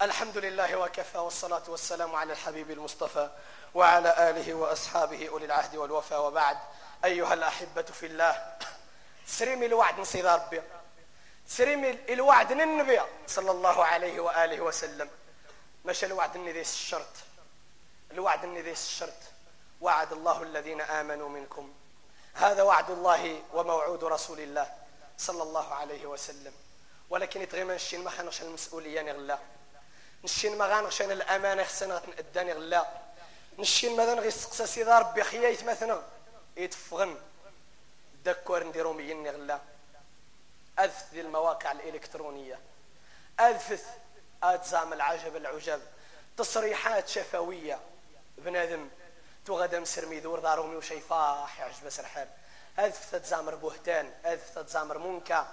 الحمد 0.01 0.37
لله 0.37 0.75
وكفى 0.75 1.17
والصلاة 1.17 1.63
والسلام 1.67 2.15
على 2.15 2.33
الحبيب 2.33 2.71
المصطفى 2.71 3.29
وعلى 3.73 4.29
آله 4.29 4.53
وأصحابه 4.53 5.29
أولي 5.29 5.45
العهد 5.45 5.75
والوفاء 5.75 6.21
وبعد. 6.21 6.57
أيها 7.05 7.33
الأحبة 7.33 7.81
في 7.81 8.05
الله 8.05 8.57
سريم 9.27 9.63
الوعد 9.63 9.99
نصيد 9.99 10.25
ربي. 10.25 10.61
سريم 11.47 11.99
الوعد 12.09 12.51
النبي 12.51 13.01
صلى 13.27 13.51
الله 13.51 13.85
عليه 13.85 14.19
وآله 14.19 14.61
وسلم. 14.61 15.09
مش 15.85 16.03
الوعد 16.03 16.35
النديس 16.35 16.73
الشرط. 16.73 17.15
الوعد 18.11 18.43
النديس 18.43 18.83
الشرط. 18.83 19.21
وعد 19.81 20.13
الله 20.13 20.43
الذين 20.43 20.81
آمنوا 20.81 21.29
منكم. 21.29 21.73
هذا 22.33 22.63
وعد 22.63 22.91
الله 22.91 23.41
وموعود 23.53 24.03
رسول 24.03 24.39
الله 24.39 24.73
صلى 25.17 25.43
الله 25.43 25.73
عليه 25.73 26.05
وسلم. 26.05 26.53
ولكن 27.09 27.41
يتغيما 27.41 27.75
الشين 27.75 28.03
ما 28.03 28.09
خانش 28.09 28.41
المسؤولية 28.41 29.01
نغلا. 29.01 29.39
نشين 30.23 30.57
ما 30.57 30.65
غانغشان 30.65 31.11
الأمانة 31.11 31.63
خسنا 31.63 32.01
نأداني 32.07 32.53
غلا 32.53 32.87
نشين 33.59 33.95
ماذا 33.95 34.15
نغي 34.15 34.31
سقسا 34.31 34.65
سيدي 34.65 34.91
ربي 34.91 35.23
خيايت 35.23 35.63
مثلا 35.63 36.01
يتفغن. 36.57 37.17
دكور 38.25 38.63
نديرو 38.63 38.93
مين 38.93 39.27
غلا 39.27 39.59
ذي 41.13 41.21
المواقع 41.21 41.71
الإلكترونية. 41.71 42.59
أذف 43.39 43.85
أتزام 44.43 44.93
العجب 44.93 45.35
العجب. 45.35 45.81
تصريحات 46.37 47.07
شفوية. 47.07 47.79
بنادم 48.37 48.89
تغدا 49.45 49.79
مسرمي 49.79 50.19
دور 50.19 50.39
دارومي 50.39 50.75
وشيفاح 50.75 51.59
يعجب 51.59 51.89
سرحان 51.89 52.27
أذف 52.79 53.11
تتزامر 53.11 53.55
بهتان. 53.55 54.13
أذف 54.25 54.49
تتزامر 54.55 54.97
منكا. 54.97 55.47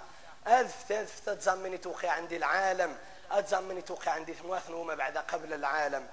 أذف 0.47 0.91
أذف 0.91 1.19
تتزامني 1.19 1.77
توقع 1.77 2.11
عندي 2.11 2.37
العالم. 2.37 2.97
أتزامني 3.31 3.81
توقع 3.81 4.11
عندي 4.11 4.33
ثمواثن 4.33 4.73
وما 4.73 4.95
بعد 4.95 5.17
قبل 5.17 5.53
العالم. 5.53 6.07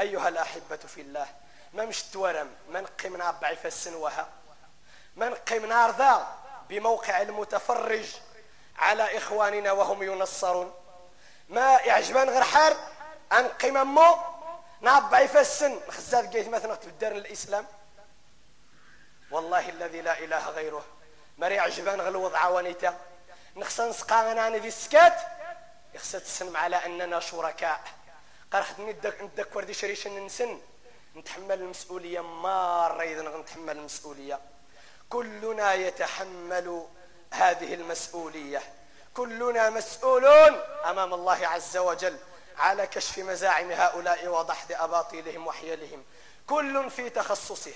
أيها 0.00 0.28
الأحبة 0.28 0.76
في 0.76 1.00
الله 1.00 1.26
ما 1.72 1.84
مش 1.84 2.02
تورم 2.02 2.50
ما 2.70 2.80
نقيم 2.80 3.16
نابعي 3.16 3.56
في 3.56 3.68
السنوها؟ 3.68 4.28
ما 5.16 5.28
نقيم 5.28 5.66
نارضا 5.66 6.38
بموقع 6.68 7.22
المتفرج؟ 7.22 8.16
على 8.76 9.18
إخواننا 9.18 9.72
وهم 9.72 10.02
ينصرون. 10.02 10.74
ما 11.48 11.76
يعجبان 11.76 12.30
غير 12.30 12.42
حار 12.42 12.76
أنقيم 13.32 13.94
مو 13.94 14.16
نابعي 14.80 15.28
في 15.28 15.40
السن 15.40 15.80
خزاد 15.90 16.36
قيت 16.36 16.48
مثلا 16.48 16.74
تبدر 16.74 17.12
الإسلام. 17.12 17.66
والله 19.30 19.68
الذي 19.68 20.00
لا 20.00 20.18
إله 20.18 20.48
غيره. 20.48 20.84
مري 21.38 21.58
عجبان 21.58 22.00
غير 22.00 22.08
الوضع 22.08 22.48
ونيتا 22.48 22.98
نخصن 23.56 23.92
سقانا 23.92 24.48
ندي 24.48 24.68
السكات 24.68 25.16
يخص 25.94 26.12
تسلم 26.12 26.56
على 26.56 26.76
أننا 26.76 27.20
شركاء. 27.20 27.80
قال 28.52 28.64
خدني 28.64 28.96
ندكور 29.20 29.64
دي 29.64 29.74
شريش 29.74 30.06
ننسن. 30.06 30.60
نتحمل 31.16 31.60
المسؤولية 31.60 32.20
مرة 32.20 33.02
إذا 33.02 33.22
نتحمل 33.22 33.76
المسؤولية. 33.76 34.40
كلنا 35.10 35.74
يتحمل 35.74 36.86
هذه 37.32 37.74
المسؤولية. 37.74 38.62
كلنا 39.14 39.70
مسؤولون 39.70 40.60
أمام 40.84 41.14
الله 41.14 41.46
عز 41.46 41.76
وجل 41.76 42.16
على 42.58 42.86
كشف 42.86 43.18
مزاعم 43.18 43.72
هؤلاء 43.72 44.28
وضحد 44.28 44.72
أباطيلهم 44.72 45.46
وحيلهم. 45.46 46.04
كل 46.46 46.90
في 46.90 47.10
تخصصه 47.10 47.72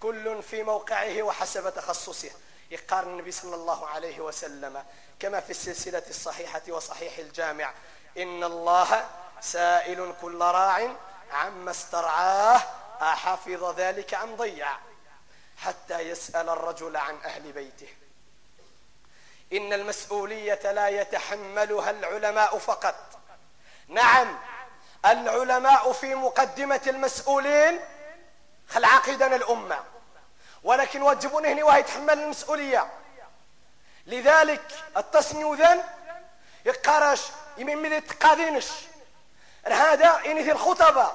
كل 0.00 0.42
في 0.42 0.62
موقعه 0.62 1.22
وحسب 1.22 1.74
تخصصه. 1.74 2.30
يقارن 2.70 3.08
النبي 3.08 3.32
صلى 3.32 3.54
الله 3.54 3.86
عليه 3.86 4.20
وسلم 4.20 4.84
كما 5.20 5.40
في 5.40 5.50
السلسلة 5.50 6.02
الصحيحة 6.10 6.62
وصحيح 6.68 7.18
الجامع. 7.18 7.74
إن 8.18 8.44
الله 8.44 9.08
سائل 9.40 10.14
كل 10.20 10.40
راع 10.40 10.96
عما 11.32 11.70
استرعاه 11.70 12.60
أحفظ 13.02 13.80
ذلك 13.80 14.14
أم 14.14 14.36
ضيع؟ 14.36 14.76
حتى 15.56 15.98
يسأل 16.00 16.48
الرجل 16.48 16.96
عن 16.96 17.16
أهل 17.24 17.52
بيته. 17.52 17.88
إن 19.52 19.72
المسؤولية 19.72 20.72
لا 20.72 20.88
يتحملها 20.88 21.90
العلماء 21.90 22.58
فقط. 22.58 22.94
نعم 23.88 24.38
العلماء 25.06 25.92
في 25.92 26.14
مقدمة 26.14 26.80
المسؤولين 26.86 27.80
خل 28.68 28.84
عقيدنا 28.84 29.36
الأمة 29.36 29.78
ولكن 30.62 31.02
واجبون 31.02 31.46
هنا 31.46 31.64
وهي 31.64 31.80
يتحمل 31.80 32.18
المسؤولية. 32.18 32.90
لذلك 34.06 34.72
التصميم 34.96 35.54
ذن 35.54 35.82
يقارش 36.64 37.22
يمين 37.58 37.82
مدي 37.82 38.00
تقاذينش 38.00 38.68
هذا 39.66 40.20
إني 40.26 40.52
الخطبة. 40.52 41.12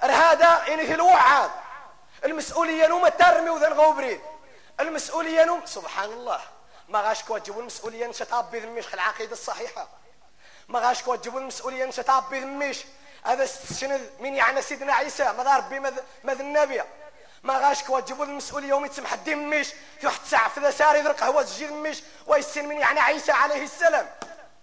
هذا 0.00 0.64
إني 0.68 0.94
الوعاد 0.94 1.50
المسؤولية 2.24 2.86
نوم 2.86 3.08
ترمي 3.08 3.50
وذن 3.50 3.72
غوبريد 3.72 4.20
المسؤولية 4.80 5.44
نوم 5.44 5.66
سبحان 5.66 6.10
الله. 6.12 6.40
ما 6.88 7.00
غاش 7.00 7.22
كواجبوا 7.22 7.60
المسؤولية 7.60 8.06
نشتاب 8.06 8.50
بذميش 8.50 8.94
العقيدة 8.94 9.32
الصحيحة 9.32 9.88
ما 10.68 10.78
غاش 10.80 11.02
كواجبوا 11.02 11.40
المسؤولية 11.40 11.84
نشتاب 11.84 12.30
بذميش 12.30 12.84
هذا 13.24 13.48
شنو 13.80 14.00
من 14.20 14.34
يعني 14.34 14.62
سيدنا 14.62 14.94
عيسى؟ 14.94 15.24
ما 15.24 15.56
ربي 15.56 15.80
ماذا 15.80 16.42
النبي. 16.42 16.82
ما 17.42 17.58
غاش 17.58 17.82
كواجبوا 17.82 18.24
المسؤولية 18.24 18.72
ومي 18.72 18.88
تسمح 18.88 19.14
ميش 19.26 19.68
في 20.00 20.06
واحد 20.06 20.20
الساعة 20.24 20.48
في 20.48 20.72
ساري 20.72 21.00
ذرق 21.00 21.22
هو 21.22 21.42
تجي 21.42 21.66
ميش 21.66 22.02
ويسين 22.26 22.68
من 22.68 22.76
يعني 22.78 23.00
عيسى 23.00 23.32
عليه 23.32 23.64
السلام. 23.64 24.08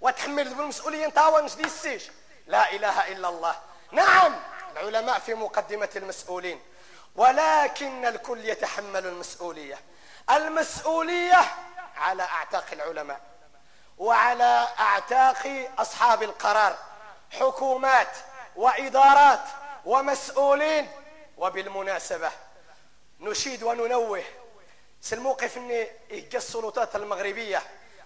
وتحمل 0.01 0.53
بالمسؤوليه 0.53 1.05
انت 1.05 1.19
هو 1.19 1.39
دي 1.39 1.63
السيش. 1.63 2.03
لا 2.47 2.71
إله 2.71 3.07
إلا 3.11 3.29
الله. 3.29 3.55
نعم 3.91 4.35
العلماء 4.71 5.19
في 5.19 5.33
مقدمة 5.33 5.89
المسؤولين. 5.95 6.61
ولكن 7.15 8.05
الكل 8.05 8.45
يتحمل 8.45 9.07
المسؤولية. 9.07 9.79
المسؤولية 10.29 11.41
على 11.95 12.23
أعتاق 12.23 12.65
العلماء 12.73 13.21
وعلى 13.97 14.67
أعتاق 14.79 15.69
أصحاب 15.77 16.23
القرار 16.23 16.77
حكومات 17.31 18.17
وإدارات 18.55 19.43
ومسؤولين. 19.85 20.91
وبالمناسبة 21.37 22.31
نشيد 23.19 23.63
وننوه 23.63 24.23
الموقف 25.13 25.57
ان 25.57 25.87
يجي 26.09 26.37
السلطات 26.37 26.95
المغربية 26.95 27.61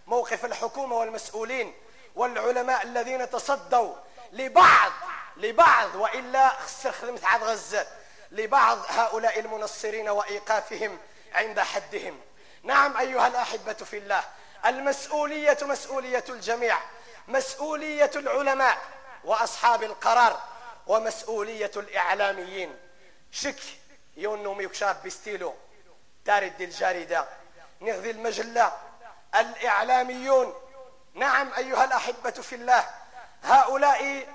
موقف 0.08 0.46
الحكومة 0.46 0.96
والمسؤولين 0.96 1.74
والعلماء 2.16 2.84
الذين 2.84 3.30
تصدوا 3.30 3.96
لبعض 4.32 4.92
لبعض 5.38 5.96
وإلا 5.96 6.50
خسر 6.50 6.92
خدمة 6.92 7.20
عاد 7.24 7.44
غزة 7.44 7.88
لبعض 8.32 8.78
هؤلاء 8.88 9.40
المنصرين 9.40 10.10
وإيقافهم 10.10 10.98
عند 11.34 11.60
حدهم. 11.60 12.20
نعم 12.64 12.98
أيها 12.98 13.28
الأحبة 13.28 13.74
في 13.74 13.98
الله 13.98 14.24
المسؤولية 14.66 15.58
مسؤولية 15.62 16.24
الجميع 16.30 16.78
مسؤولية 17.28 18.12
العلماء 18.16 18.78
وأصحاب 19.24 19.84
القرار 19.84 20.42
ومسؤولية 20.88 21.72
الإعلاميين. 21.76 22.76
شك 23.32 23.60
يونو 24.18 24.62
يكشاف 24.62 25.06
بستيلو 25.06 25.56
تارد 26.26 26.62
الجارده 26.62 27.26
نغذي 27.82 28.12
المجلة 28.12 28.78
الإعلاميون. 29.36 30.54
نعم 31.14 31.54
أيها 31.58 31.84
الأحبة 31.84 32.32
في 32.32 32.56
الله 32.56 32.86
هؤلاء 33.44 34.28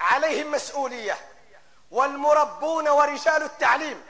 عليهم 0.00 0.50
مسؤولية 0.50 1.18
والمربون 1.90 2.88
ورجال 2.88 3.42
التعليم 3.42 4.02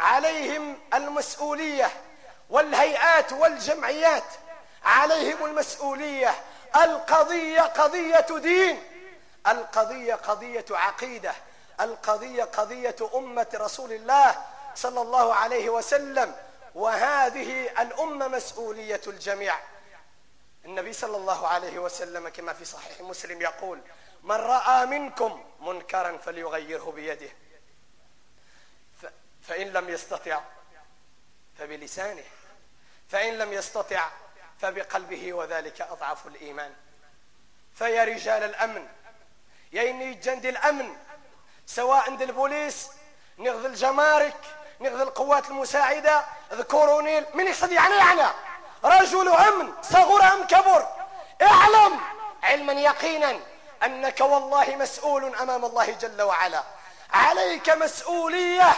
عليهم 0.00 0.78
المسؤولية. 0.94 1.90
والهيئات 2.48 3.32
والجمعيات 3.32 4.24
عليهم 4.84 5.44
المسؤولية. 5.44 6.34
القضية 6.76 7.60
قضية 7.60 8.26
دين. 8.38 8.82
القضية 9.46 10.14
قضية 10.14 10.64
عقيدة. 10.70 11.34
القضية 11.80 12.44
قضية 12.44 12.96
أمة 13.14 13.46
رسول 13.54 13.92
الله 13.92 14.42
صلى 14.74 15.00
الله 15.00 15.34
عليه 15.34 15.70
وسلم. 15.70 16.36
وهذه 16.74 17.82
الأمة 17.82 18.28
مسؤولية 18.28 19.00
الجميع. 19.06 19.58
النبي 20.64 20.92
صلى 20.92 21.16
الله 21.16 21.48
عليه 21.48 21.78
وسلم 21.78 22.28
كما 22.28 22.52
في 22.52 22.64
صحيح 22.64 23.00
مسلم 23.00 23.42
يقول 23.42 23.80
من 24.22 24.36
رأى 24.36 24.86
منكم 24.86 25.44
منكرا 25.60 26.16
فليغيره 26.16 26.92
بيده. 26.96 27.30
فإن 29.42 29.66
لم 29.66 29.88
يستطع 29.88 30.40
فبلسانه 31.58 32.24
فإن 33.08 33.38
لم 33.38 33.52
يستطع 33.52 34.08
فبقلبه 34.60 35.32
وذلك 35.32 35.80
أضعف 35.80 36.26
الإيمان. 36.26 36.74
فيا 37.74 38.04
رجال 38.04 38.42
الأمن 38.42 38.88
يا 39.72 39.90
إني 39.90 40.14
جند 40.14 40.46
الأمن 40.46 40.96
سواء 41.66 42.10
عند 42.10 42.22
البوليس 42.22 42.88
نغذ 43.38 43.64
الجمارك 43.64 44.36
نغذ 44.80 45.00
القوات 45.00 45.48
المساعدة 45.50 46.24
ذكورونيل 46.52 47.24
من 47.34 47.46
يقصد 47.46 47.72
يعني 47.72 47.96
يعني 47.96 48.22
رجل 48.84 49.28
أمن 49.28 49.72
صغر 49.82 50.22
أم 50.22 50.46
كبر 50.46 50.88
اعلم 51.42 52.00
علما 52.42 52.72
يقينا 52.72 53.40
أنك 53.84 54.20
والله 54.20 54.76
مسؤول 54.76 55.34
أمام 55.34 55.64
الله 55.64 55.90
جل 55.90 56.22
وعلا. 56.22 56.62
عليك 57.10 57.70
مسؤولية 57.70 58.76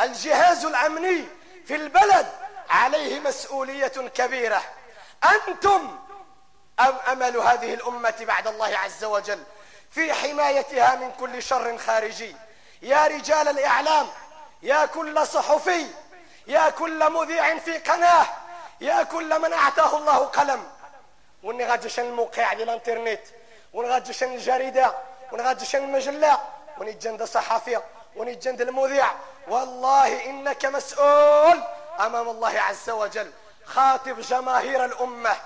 الجهاز 0.00 0.64
الأمني 0.64 1.24
في 1.66 1.74
البلد 1.74 2.26
عليه 2.70 3.20
مسؤولية 3.20 3.86
كبيرة. 3.88 4.62
أنتم 5.24 5.98
أمل 7.08 7.36
هذه 7.36 7.74
الأمة 7.74 8.14
بعد 8.20 8.46
الله 8.46 8.78
عز 8.78 9.04
وجل 9.04 9.42
في 9.90 10.12
حمايتها 10.12 10.94
من 10.94 11.12
كل 11.12 11.42
شر 11.42 11.78
خارجي؟ 11.78 12.36
يا 12.82 13.06
رجال 13.06 13.48
الإعلام 13.48 14.06
يا 14.62 14.86
كل 14.86 15.26
صحفي 15.26 15.86
يا 16.46 16.70
كل 16.70 17.10
مذيع 17.12 17.58
في 17.58 17.78
قناة 17.78 18.26
يا 18.80 19.02
كل 19.02 19.40
من 19.40 19.52
أعطاه 19.52 19.96
الله 19.96 20.16
قلم. 20.16 20.70
وني 21.42 21.74
الموقع 21.98 22.52
ديال 22.52 22.70
الانترنت 22.70 23.20
ونغاديشن 23.72 24.32
الجريدة 24.32 24.94
ونغاديشن 25.32 25.84
المجلة 25.84 26.38
ونجند 26.78 27.24
صحفي 27.24 27.80
ونجند 28.16 28.60
المذيع 28.60 29.06
والله 29.48 30.24
إنك 30.24 30.66
مسؤول 30.66 31.62
أمام 32.00 32.28
الله 32.28 32.60
عز 32.60 32.90
وجل. 32.90 33.32
خاطب 33.64 34.20
جماهير 34.20 34.84
الأمة 34.84 35.36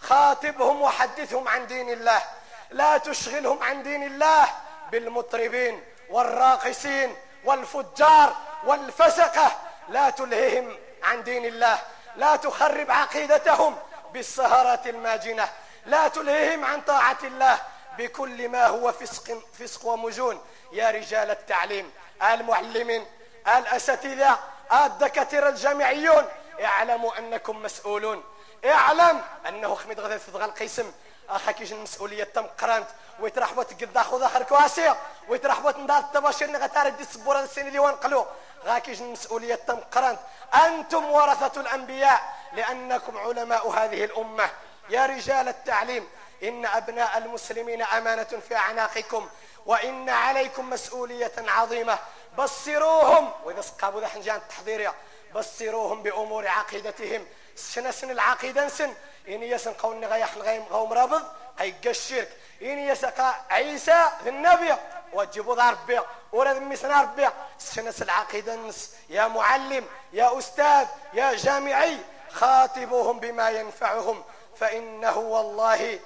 خاطبهم 0.00 0.82
وحدثهم 0.82 1.48
عن 1.48 1.66
دين 1.66 1.90
الله. 1.90 2.22
لا 2.70 2.98
تشغلهم 2.98 3.62
عن 3.62 3.82
دين 3.82 4.02
الله 4.02 4.48
بالمطربين 4.92 5.84
والراقصين 6.10 7.16
والفجار 7.44 8.36
والفسقة. 8.64 9.52
لا 9.88 10.10
تلههم 10.10 10.78
عن 11.02 11.22
دين 11.22 11.44
الله. 11.44 11.78
لا 12.16 12.36
تخرب 12.36 12.90
عقيدتهم 12.90 13.76
بالسهرات 14.12 14.86
الماجنة. 14.86 15.48
لا 15.86 16.08
تلههم 16.08 16.64
عن 16.64 16.80
طاعة 16.80 17.18
الله 17.24 17.58
بكل 17.98 18.48
ما 18.48 18.66
هو 18.66 18.92
فسق, 18.92 19.42
فسق 19.58 19.86
ومجون. 19.86 20.44
يا 20.72 20.90
رجال 20.90 21.30
التعليم 21.30 21.92
المعلمين 22.22 23.06
الأساتذة 23.48 24.38
الدكاترة 24.72 25.48
الجامعيون 25.48 26.28
اعلموا 26.64 27.18
أنكم 27.18 27.62
مسؤولون. 27.62 28.24
اعلم 28.64 29.22
أنه 29.48 29.74
خميد 29.74 30.00
غدا 30.00 30.18
في 30.18 30.28
القسم. 30.28 30.92
اخاك 31.28 31.60
يجي 31.60 31.74
المسؤولية 31.74 32.24
تم 32.24 32.46
قرانت 32.46 32.86
ويترحبوا 33.20 33.62
تقدا 33.62 34.02
خذ 34.02 34.22
اخر 34.22 34.42
كواسي 34.42 34.94
ويترحبوا 35.28 35.70
تندار 35.70 35.98
التباشير 35.98 36.56
غتارد 36.56 36.96
دي 36.96 37.02
السبوره 37.02 37.40
السنة 37.40 37.68
اللي 37.68 37.78
ونقلو 37.78 38.26
غاك 38.64 38.88
يجي 38.88 39.04
المسؤولية 39.04 39.54
تم 39.54 39.80
قرانت 39.80 40.18
أنتم 40.66 41.04
ورثه 41.04 41.60
الأنبياء 41.60 42.34
لأنكم 42.52 43.18
علماء 43.18 43.70
هذه 43.70 44.04
الأمة. 44.04 44.50
يا 44.88 45.06
رجال 45.06 45.48
التعليم 45.48 46.08
إن 46.42 46.66
أبناء 46.66 47.18
المسلمين 47.18 47.82
أمانة 47.82 48.40
في 48.48 48.56
أعناقكم 48.56 49.28
وإن 49.66 50.08
عليكم 50.08 50.70
مسؤولية 50.70 51.32
عظيمة. 51.38 51.98
بصروهم. 52.38 53.32
وإذا 53.44 53.60
سقابوا 53.60 54.00
ذا 54.00 54.08
حنجان 54.08 54.36
التحضيريه 54.36 54.94
بصروهم 55.34 56.02
بأمور 56.02 56.48
عقيدتهم. 56.48 57.26
سنسن 57.56 58.10
العقيدة 58.10 58.66
نسن 58.66 58.94
إن 59.28 59.42
يسن 59.42 59.72
قولنا 59.72 60.06
غيح 60.06 60.34
الغيم 60.34 60.64
غوم 60.70 60.92
رابض. 60.92 61.22
هيقى 61.58 61.90
الشرك 61.90 62.36
إن 62.62 62.78
يسقى 62.78 63.34
عيسى 63.50 64.10
النبي. 64.26 64.74
وجبوا 65.12 65.56
ذا 65.56 65.70
ربي. 65.70 66.00
ورد 66.32 66.56
مسنا 66.56 67.02
ربي. 67.02 67.28
سنس 67.58 68.02
العقيدة 68.02 68.54
النس 68.54 68.94
يا 69.08 69.28
معلم 69.28 69.86
يا 70.12 70.38
أستاذ 70.38 70.86
يا 71.12 71.34
جامعي. 71.34 71.98
خاطبوهم 72.30 73.20
بما 73.20 73.50
ينفعهم. 73.50 74.24
فإنه 74.56 75.18
والله 75.18 76.00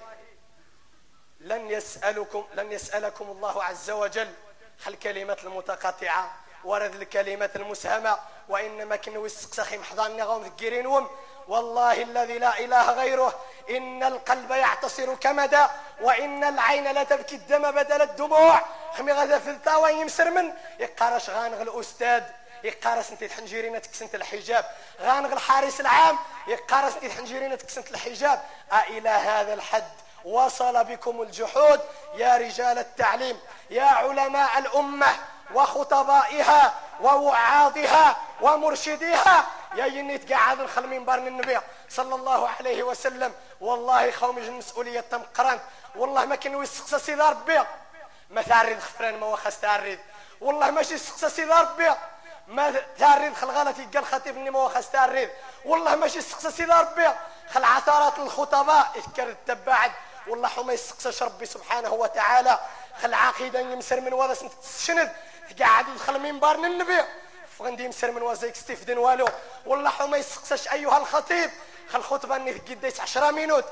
لن 1.41 1.71
يسألكم 1.71 2.45
لن 2.55 2.73
يسألكم 2.73 3.25
الله 3.25 3.65
عز 3.65 3.91
وجل. 3.91 4.35
خل 4.85 4.95
كلمة 4.95 5.37
المتقطعة 5.45 6.31
ورد 6.65 6.95
الكلمة 6.95 7.51
المسهمة 7.57 8.19
وإنما 8.49 8.97
كنو 8.97 9.27
يسقسخي 9.27 9.79
محضان 9.79 10.23
غوم 10.23 10.45
ذكرينهم 10.45 11.09
والله 11.49 12.03
الذي 12.03 12.39
لا 12.39 12.59
إله 12.59 12.93
غيره 12.93 13.41
إن 13.71 14.03
القلب 14.03 14.51
يعتصر 14.51 15.15
كمدا 15.15 15.71
وإن 16.01 16.45
العين 16.45 16.85
لا 16.93 17.03
تبكي 17.05 17.35
الدم 17.37 17.71
بدل 17.71 18.03
الدموع. 18.03 18.61
خمي 18.99 19.13
غدا 19.13 19.39
في 19.39 19.51
الثاوى 19.51 19.93
يمسر 19.93 20.31
من؟ 20.31 20.53
يقارش 20.79 21.31
غانغ 21.31 21.63
الأستاذ 21.63 22.23
يقارس 22.65 23.11
انت 23.11 23.23
الحنجيرين 23.23 23.83
تكسنت 23.83 24.15
الحجاب. 24.15 24.65
غانغ 25.01 25.33
الحارس 25.33 25.81
العام 25.81 26.19
يقارس 26.47 26.95
انت 26.95 27.05
الحنجيرين 27.05 27.59
تكسنت 27.59 27.91
الحجاب. 27.91 28.43
أإلى 28.73 29.09
هذا 29.09 29.55
الحد؟ 29.55 30.04
وصل 30.25 30.85
بكم 30.85 31.23
الجحود 31.23 31.81
يا 32.15 32.37
رجال 32.37 32.79
التعليم 32.79 33.41
يا 33.71 33.85
علماء 33.85 34.59
الأمة 34.59 35.17
وخطبائها 35.55 36.75
ووعاظها 37.01 38.17
ومرشديها. 38.41 39.47
يا 39.75 39.87
يني 39.87 40.19
تقعد 40.19 40.61
الخل 40.61 40.87
منبر 40.87 41.15
النبي 41.15 41.59
صلى 41.89 42.15
الله 42.15 42.49
عليه 42.49 42.83
وسلم. 42.83 43.33
والله 43.61 44.11
خومي 44.11 44.41
المسؤوليه 44.41 45.01
تم 45.01 45.23
قران 45.35 45.61
والله 45.97 46.25
ما 46.25 46.37
كان 46.37 46.63
يسقسى 46.63 46.99
سيدي 46.99 47.23
ربي. 47.23 47.63
ما 48.31 48.43
تعرض 48.43 48.81
خفران 48.81 49.21
ما 49.21 49.27
وخاس 49.27 49.61
تعرض 49.61 49.99
والله 50.41 50.71
ماشي 50.71 50.95
يسقسى 50.95 51.31
سيدي 51.31 51.53
ربي. 51.53 51.91
ما 52.49 52.83
تاريد 52.99 53.35
خل 53.35 53.51
غلط 53.51 53.79
يقال 53.79 53.97
الخطيب 53.97 54.37
إني 54.37 54.51
ما 54.51 54.69
خاص 54.69 54.91
تاريد 54.91 55.31
والله 55.65 55.97
ماشي 55.97 56.19
استقصى 56.19 56.51
سيدي 56.51 56.73
ربي. 56.73 57.09
خل 57.55 57.65
عثرات 57.65 58.19
الخطباء 58.19 58.91
يذكر 58.97 59.29
التباعد 59.29 59.93
والله 60.27 60.49
حما 60.49 60.73
يستقصاش 60.73 61.23
ربي 61.23 61.47
سبحانه 61.47 61.93
وتعالى. 61.93 62.59
خل 63.03 63.15
عقيدة 63.15 63.61
يمسر 63.61 64.01
من 64.01 64.13
وضع 64.13 64.35
تشند 64.79 65.13
قاعد 65.61 65.89
يدخل 65.89 66.21
منبر 66.21 66.55
النبي 66.55 67.05
فغندي 67.59 67.85
يمسر 67.85 68.11
من 68.11 68.23
وزيك 68.23 68.57
ستيفدن 68.57 68.99
والو. 68.99 69.29
والله 69.67 69.91
حما 69.91 70.17
يستقصاش 70.17 70.69
أيها 70.69 70.99
الخطيب. 70.99 71.51
خل 71.93 72.03
خطبة 72.03 72.37
إني 72.37 72.53
قديت 72.53 73.01
10 73.01 73.31
مينوت 73.31 73.65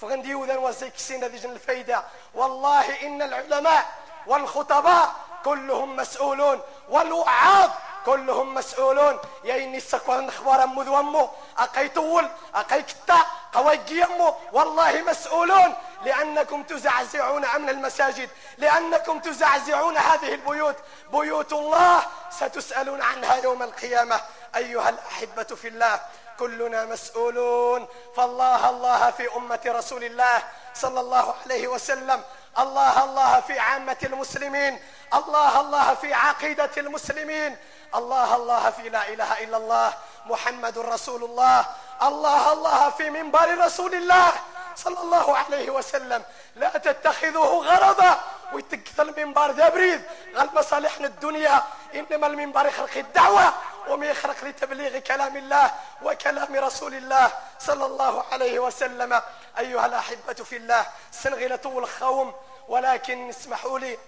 فغندي 0.00 0.28
يوذن 0.28 0.58
وزيك 0.58 0.92
سين 0.96 1.24
هذه 1.24 1.44
الفايدة. 1.44 2.04
والله 2.34 3.06
إن 3.06 3.22
العلماء 3.22 3.92
والخطباء 4.26 5.14
كلهم 5.44 5.96
مسؤولون. 5.96 6.60
والوعاظ 6.88 7.70
كلهم 8.06 8.54
مسؤولون. 8.54 9.18
يا 9.44 9.56
إني 9.56 9.80
سكوان 9.80 10.26
نخبار 10.26 10.62
أمو 10.62 10.82
ذو 10.82 11.00
أمو. 11.00 11.30
أقاي 11.58 11.88
طول 11.88 12.28
أقاي 12.54 12.82
كتا 12.82 13.26
قوي 13.52 14.04
أمو. 14.04 14.34
والله 14.52 15.02
مسؤولون. 15.02 15.74
لأنكم 16.04 16.62
تزعزعون 16.62 17.44
أمن 17.44 17.68
المساجد 17.68 18.30
لأنكم 18.58 19.20
تزعزعون 19.20 19.96
هذه 19.96 20.34
البيوت. 20.34 20.76
بيوت 21.12 21.52
الله 21.52 22.02
ستسألون 22.30 23.02
عنها 23.02 23.36
يوم 23.36 23.62
القيامة. 23.62 24.20
أيها 24.56 24.88
الأحبة 24.88 25.42
في 25.42 25.68
الله 25.68 26.00
كلنا 26.38 26.84
مسؤولون. 26.84 27.88
فالله 28.16 28.70
الله 28.70 29.10
في 29.10 29.36
أمة 29.36 29.60
رسول 29.66 30.04
الله 30.04 30.42
صلى 30.74 31.00
الله 31.00 31.34
عليه 31.44 31.68
وسلم. 31.68 32.22
الله 32.58 33.04
الله 33.04 33.40
في 33.40 33.58
عامة 33.58 33.96
المسلمين. 34.02 34.82
الله 35.14 35.60
الله 35.60 35.94
في 35.94 36.14
عقيدة 36.14 36.70
المسلمين. 36.76 37.56
الله 37.94 38.36
الله 38.36 38.70
في 38.70 38.88
لا 38.88 39.08
إله 39.08 39.44
إلا 39.44 39.56
الله 39.56 39.92
محمد 40.26 40.78
رسول 40.78 41.24
الله. 41.24 41.66
الله 42.02 42.52
الله 42.52 42.90
في 42.90 43.10
منبر 43.10 43.58
رسول 43.58 43.94
الله. 43.94 44.32
صلى 44.76 45.00
الله 45.00 45.36
عليه 45.36 45.70
وسلم. 45.70 46.24
لا 46.56 46.68
تتخذوه 46.68 47.66
غرضا. 47.66 48.20
ويتكثر 48.52 49.02
المنبر 49.02 49.50
ذا 49.50 49.68
بريد 49.68 50.02
غير 50.34 50.50
مصالحنا 50.54 51.06
الدنيا 51.06 51.62
إنما 51.94 52.26
المنبر 52.26 52.66
يخرق 52.66 52.96
الدعوة 52.96 53.54
وما 53.88 54.06
يخرق 54.06 54.44
لتبليغ 54.44 54.98
كلام 54.98 55.36
الله 55.36 55.70
وكلام 56.02 56.56
رسول 56.56 56.94
الله 56.94 57.32
صلى 57.58 57.86
الله 57.86 58.24
عليه 58.32 58.58
وسلم. 58.58 59.22
أيها 59.58 59.86
الأحبة 59.86 60.32
في 60.32 60.56
الله 60.56 60.86
سنغلة 61.12 61.60
الخوم 61.64 62.34
ولكن 62.68 63.28
اسمحوا 63.28 63.78
لي 63.78 63.98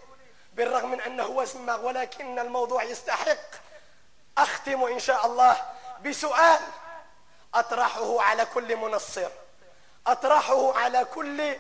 بالرغم 0.52 0.90
من 0.90 1.00
أنه 1.00 1.26
وزمغ 1.26 1.86
ولكن 1.86 2.38
الموضوع 2.38 2.82
يستحق. 2.82 3.48
أختم 4.38 4.84
إن 4.84 4.98
شاء 4.98 5.26
الله 5.26 5.56
بسؤال 6.04 6.60
أطرحه 7.54 8.22
على 8.22 8.44
كل 8.44 8.76
منصر. 8.76 9.28
أطرحه 10.06 10.78
على 10.78 11.04
كل 11.04 11.56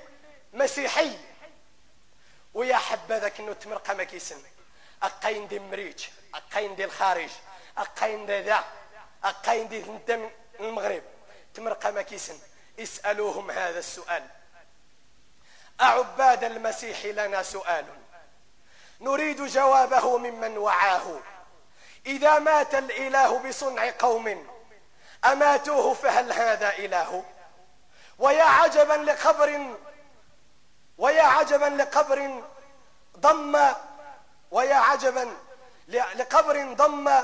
مسيحي. 0.52 1.18
ويا 2.54 2.76
حبذاك 2.76 3.40
إنه 3.40 3.52
تمرقى 3.52 3.94
ما 3.94 4.04
كيسن 4.04 4.42
أقاين 5.02 5.48
دي 5.48 5.58
مريج 5.58 6.04
أقاين 6.34 6.76
دي 6.76 6.84
الخارج 6.84 7.30
أقاين 7.78 8.26
دي 8.26 8.40
ذا 8.40 8.64
أقاين 9.24 9.68
دي 9.68 9.82
من 9.82 10.30
المغرب. 10.60 11.02
تمرقى 11.54 11.92
ما 11.92 12.02
كيسن 12.02 12.38
اسألوهم 12.80 13.50
هذا 13.50 13.78
السؤال. 13.78 14.26
أعباد 15.80 16.44
المسيح 16.44 17.04
لنا 17.04 17.42
سؤال. 17.42 17.86
نريد 19.00 19.42
جوابه 19.46 20.18
ممن 20.18 20.58
وعاه. 20.58 21.20
إذا 22.06 22.38
مات 22.38 22.74
الإله 22.74 23.38
بصنع 23.48 23.90
قوم 23.98 24.46
أماتوه 25.24 25.94
فهل 25.94 26.32
هذا 26.32 26.78
إله؟ 26.78 27.24
ويا 28.18 28.44
عجبا 28.44 28.92
لقبر 28.92 29.76
ويا 30.98 31.22
عجبا 31.22 31.64
لقبر 31.64 32.42
ضم 33.18 33.58
ويا 34.50 34.74
عجبا 34.74 35.36
لقبر 35.88 36.72
ضم 36.72 37.22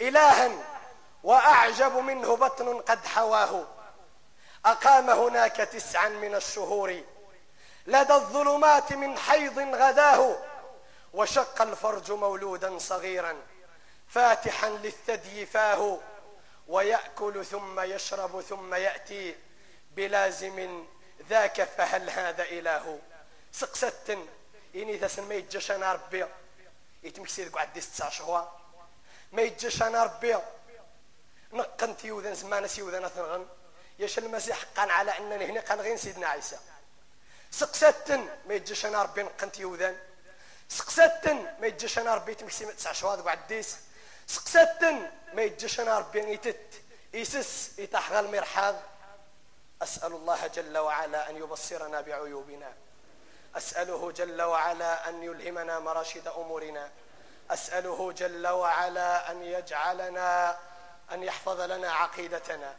إلها 0.00 0.50
وأعجب 1.22 1.96
منه 1.96 2.36
بطن 2.36 2.80
قد 2.80 3.06
حواه. 3.06 3.66
أقام 4.64 5.10
هناك 5.10 5.56
تسعا 5.56 6.08
من 6.08 6.34
الشهور. 6.34 7.02
لدى 7.86 8.12
الظلمات 8.12 8.92
من 8.92 9.18
حيض 9.18 9.58
غداه. 9.58 10.36
وشق 11.12 11.62
الفرج 11.62 12.12
مولودا 12.12 12.78
صغيرا 12.78 13.36
فاتحا 14.08 14.68
للثدي 14.68 15.46
فاه. 15.46 15.98
ويأكل 16.68 17.44
ثم 17.44 17.80
يشرب 17.80 18.40
ثم 18.40 18.74
يأتي. 18.74 19.36
بلازم 19.96 20.84
ذاك 21.28 21.62
فهل 21.62 22.10
هذا 22.10 22.42
إله؟ 22.42 22.98
سقستن 23.52 24.26
إني 24.74 24.98
ثسن 24.98 25.22
ما 25.22 25.34
يتجاش 25.34 25.70
أنا 25.70 25.92
ربي. 25.92 26.26
يتمكسي 27.02 27.44
ذكو 27.44 27.58
عدي 27.58 27.80
ستة 27.80 28.08
شهور 28.08 28.52
ما 29.32 29.42
يتجاش 29.42 29.82
أنا 29.82 30.04
ربي. 30.04 30.36
نقنت 31.52 32.04
يوذن 32.04 32.34
زمان 32.34 32.68
سيوذن 32.68 33.04
أثنغن 33.04 33.46
يش 33.98 34.18
المسيح 34.18 34.64
قان 34.76 34.90
على 34.90 35.18
أنني 35.18 35.44
هنا 35.44 35.60
قان 35.60 35.80
غين 35.80 35.96
سيدنا 35.96 36.28
عيسى. 36.28 36.58
سقستن 37.50 38.28
ما 38.46 38.54
يتجاش 38.54 38.86
أنا 38.86 39.02
ربي. 39.02 39.22
نقنت 39.22 39.58
يوذن 39.58 39.96
سقستن 40.68 41.36
ما 41.60 41.66
يتجاش 41.66 41.98
أنا 41.98 42.14
ربي. 42.14 42.34
تمكسي 42.34 42.66
تسع 42.66 42.92
شهور 42.92 43.18
ذكو 43.18 43.28
عديس 43.28 43.76
سقستن 44.26 45.10
ما 45.34 45.42
يتجاش 45.42 45.80
أنا 45.80 45.98
ربي. 45.98 46.18
يتت 46.18 46.82
يسس 47.14 47.78
يتحغى 47.78 48.20
المرحاض. 48.20 48.80
أسأل 49.84 50.12
الله 50.12 50.46
جل 50.46 50.78
وعلا 50.78 51.30
أن 51.30 51.36
يبصرنا 51.36 52.00
بعيوبنا. 52.00 52.72
أسأله 53.56 54.12
جل 54.12 54.42
وعلا 54.42 55.08
أن 55.08 55.22
يلهمنا 55.22 55.78
مراشد 55.78 56.28
أمورنا. 56.28 56.90
أسأله 57.50 58.12
جل 58.12 58.46
وعلا 58.46 59.30
أن 59.30 59.42
يجعلنا 59.42 60.58
أن 61.12 61.22
يحفظ 61.22 61.60
لنا 61.60 61.92
عقيدتنا. 61.92 62.74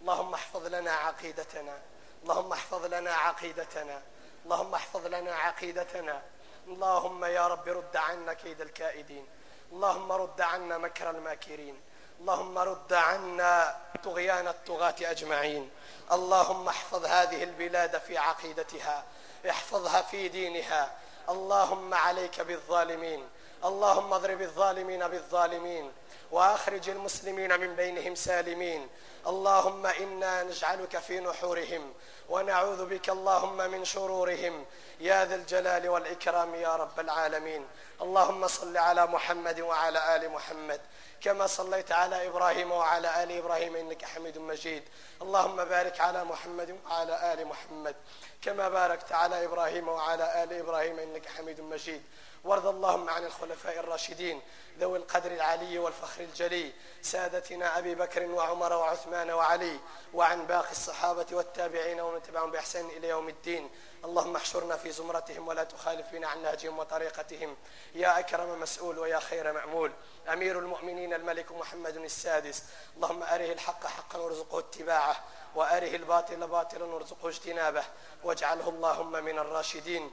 اللهم 0.00 0.34
احفظ 0.34 0.66
لنا 0.66 0.92
عقيدتنا. 0.92 1.78
اللهم 2.22 2.52
احفظ 2.52 2.86
لنا 2.86 3.14
عقيدتنا. 3.14 4.02
اللهم 4.44 4.74
احفظ 4.74 5.06
لنا 5.06 5.34
عقيدتنا. 5.34 6.22
اللهم 6.66 7.24
يا 7.24 7.46
رب 7.46 7.68
رد 7.68 7.96
عنا 7.96 8.32
كيد 8.32 8.60
الكائدين. 8.60 9.26
اللهم 9.72 10.12
رد 10.12 10.40
عنا 10.40 10.78
مكر 10.78 11.10
الماكرين. 11.10 11.80
اللهم 12.22 12.58
رد 12.58 12.92
عنا 12.92 13.76
طغيان 14.04 14.48
الطغاة 14.48 14.94
أجمعين. 15.00 15.70
اللهم 16.12 16.68
احفظ 16.68 17.04
هذه 17.04 17.42
البلاد 17.42 17.98
في 17.98 18.18
عقيدتها 18.18 19.04
احفظها 19.50 20.02
في 20.02 20.28
دينها. 20.28 20.90
اللهم 21.28 21.94
عليك 21.94 22.40
بالظالمين 22.40 23.28
اللهم 23.64 24.12
اضرب 24.12 24.42
الظالمين 24.42 25.08
بالظالمين 25.08 25.92
وأخرج 26.30 26.88
المسلمين 26.88 27.60
من 27.60 27.76
بينهم 27.76 28.14
سالمين. 28.14 28.88
اللهم 29.26 29.86
إنا 29.86 30.42
نجعلك 30.42 30.98
في 30.98 31.20
نحورهم 31.20 31.94
ونعوذ 32.28 32.86
بك 32.86 33.10
اللهم 33.10 33.56
من 33.56 33.84
شرورهم. 33.84 34.66
يا 35.00 35.24
ذا 35.24 35.34
الجلال 35.34 35.88
والإكرام 35.88 36.54
يا 36.54 36.76
رب 36.76 37.00
العالمين. 37.00 37.66
اللهم 38.00 38.46
صل 38.48 38.76
على 38.76 39.06
محمد 39.06 39.60
وعلى 39.60 40.16
آل 40.16 40.30
محمد. 40.30 40.80
كما 41.22 41.46
صليت 41.46 41.92
على 41.92 42.26
إبراهيم 42.26 42.72
وعلى 42.72 43.22
آل 43.22 43.32
إبراهيم 43.32 43.76
إنك 43.76 44.04
حميد 44.04 44.38
مجيد. 44.38 44.82
اللهم 45.22 45.64
بارك 45.64 46.00
على 46.00 46.24
محمد 46.24 46.78
وعلى 46.86 47.32
آل 47.32 47.46
محمد. 47.46 47.96
كما 48.42 48.68
باركت 48.68 49.12
على 49.12 49.44
إبراهيم 49.44 49.88
وعلى 49.88 50.44
آل 50.44 50.52
إبراهيم 50.52 50.98
إنك 50.98 51.28
حميد 51.28 51.60
مجيد. 51.60 52.02
وارض 52.44 52.66
اللهم 52.66 53.10
عن 53.10 53.24
الخلفاء 53.24 53.78
الراشدين 53.78 54.42
ذوي 54.78 54.98
القدر 54.98 55.30
العلي 55.30 55.78
والفخر 55.78 56.20
الجلي 56.20 56.72
سادتنا 57.02 57.78
أبي 57.78 57.94
بكر 57.94 58.26
وعمر 58.26 58.72
وعثمان 58.72 59.30
وعلي 59.30 59.80
وعن 60.14 60.46
باقي 60.46 60.70
الصحابة 60.70 61.26
والتابعين 61.32 62.00
ومن 62.00 62.22
تبعهم 62.22 62.50
بإحسان 62.50 62.86
إلى 62.86 63.08
يوم 63.08 63.28
الدين. 63.28 63.70
اللهم 64.04 64.36
احشرنا 64.36 64.76
في 64.76 64.90
زمرتهم 64.90 65.48
ولا 65.48 65.64
تخالف 65.64 66.06
بنا 66.12 66.28
عن 66.28 66.42
نهجهم 66.42 66.78
وطريقتهم. 66.78 67.56
يا 67.94 68.18
أكرم 68.18 68.60
مسؤول 68.60 68.98
ويا 68.98 69.18
خير 69.18 69.52
مأمول. 69.52 69.92
أمير 70.28 70.58
المؤمنين 70.58 71.14
الملك 71.14 71.52
محمد 71.52 71.96
السادس. 71.96 72.62
اللهم 72.96 73.22
أره 73.22 73.52
الحق 73.52 73.86
حقا 73.86 74.18
وارزقه 74.18 74.58
اتباعه 74.58 75.24
وأره 75.54 75.96
الباطل 75.96 76.46
باطلا 76.46 76.84
وارزقه 76.84 77.28
اجتنابه. 77.28 77.84
واجعله 78.24 78.68
اللهم 78.68 79.12
من 79.12 79.38
الراشدين. 79.38 80.12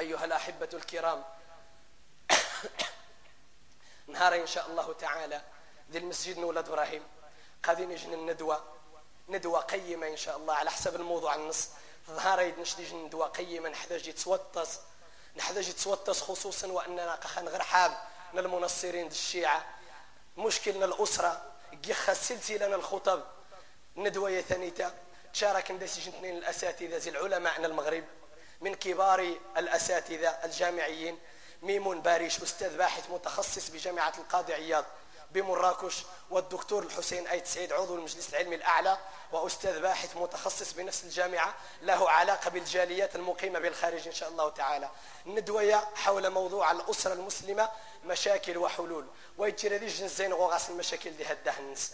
أيها 0.00 0.24
الأحبة 0.24 0.68
الكرام 0.74 1.24
نهار 4.08 4.34
إن 4.34 4.46
شاء 4.46 4.66
الله 4.66 4.92
تعالى 4.92 5.42
ذي 5.90 5.98
المسجد 5.98 6.38
نولد 6.38 6.68
إبراهيم. 6.68 7.02
قاعدين 7.62 7.88
نجن 7.88 8.12
الندوة. 8.12 8.64
ندوة 9.28 9.60
قيمة 9.60 10.06
إن 10.06 10.16
شاء 10.16 10.36
الله 10.36 10.54
على 10.54 10.70
حسب 10.70 10.96
الموضوع 10.96 11.34
النص. 11.34 11.68
ظهر 12.10 12.40
يد 12.40 12.54
ندوة 12.94 13.26
قيمة 13.26 13.68
نحتاج 13.68 14.08
يتسوطس 14.08 14.80
نحتاج 15.36 15.68
يتسوطس 15.68 16.22
خصوصا 16.22 16.66
وأننا 16.66 17.14
قخان 17.14 17.48
غير 17.48 17.62
حاب 17.62 17.90
من 17.90 17.96
المنصرين 18.40 19.06
الشيعة 19.06 19.64
مشكلنا 20.36 20.84
الأسرة. 20.84 21.52
جخ 21.72 22.10
السلسلة 22.10 22.74
الخطب. 22.74 23.22
ندوية 23.96 24.40
ثانية 24.40 24.94
تشارك 25.32 25.70
ندسي 25.70 26.10
اثنين 26.10 26.38
الأساتذة 26.38 27.08
العلماء 27.08 27.66
المغرب. 27.66 28.04
من 28.60 28.74
كبار 28.74 29.34
الأساتذة 29.56 30.28
الجامعيين. 30.28 31.18
ميمون 31.62 32.00
باريش 32.00 32.42
أستاذ 32.42 32.76
باحث 32.76 33.10
متخصص 33.10 33.68
بجامعة 33.68 34.12
القاضي 34.18 34.54
عياض. 34.54 34.84
بمراكش 35.30 36.02
والدكتور 36.30 36.82
الحسين 36.82 37.26
أيت 37.26 37.46
سعيد 37.46 37.72
عضو 37.72 37.94
المجلس 37.94 38.28
العلمي 38.30 38.54
الأعلى 38.54 38.98
وأستاذ 39.32 39.80
باحث 39.80 40.16
متخصص 40.16 40.72
بنفس 40.72 41.04
الجامعة 41.04 41.54
له 41.82 42.10
علاقة 42.10 42.50
بالجاليات 42.50 43.16
المقيمة 43.16 43.58
بالخارج 43.58 44.06
إن 44.06 44.12
شاء 44.12 44.28
الله 44.28 44.50
تعالى. 44.50 44.90
ندوية 45.26 45.88
حول 45.94 46.30
موضوع 46.30 46.70
الأسرة 46.70 47.12
المسلمة 47.12 47.68
مشاكل 48.04 48.58
وحلول. 48.58 49.06
ويجري 49.38 49.76
ذي 49.76 49.86
جنزين 49.86 50.32
غوغاس 50.32 50.70
المشاكل 50.70 51.10
اللي 51.10 51.32
هده 51.32 51.58
الناس 51.58 51.92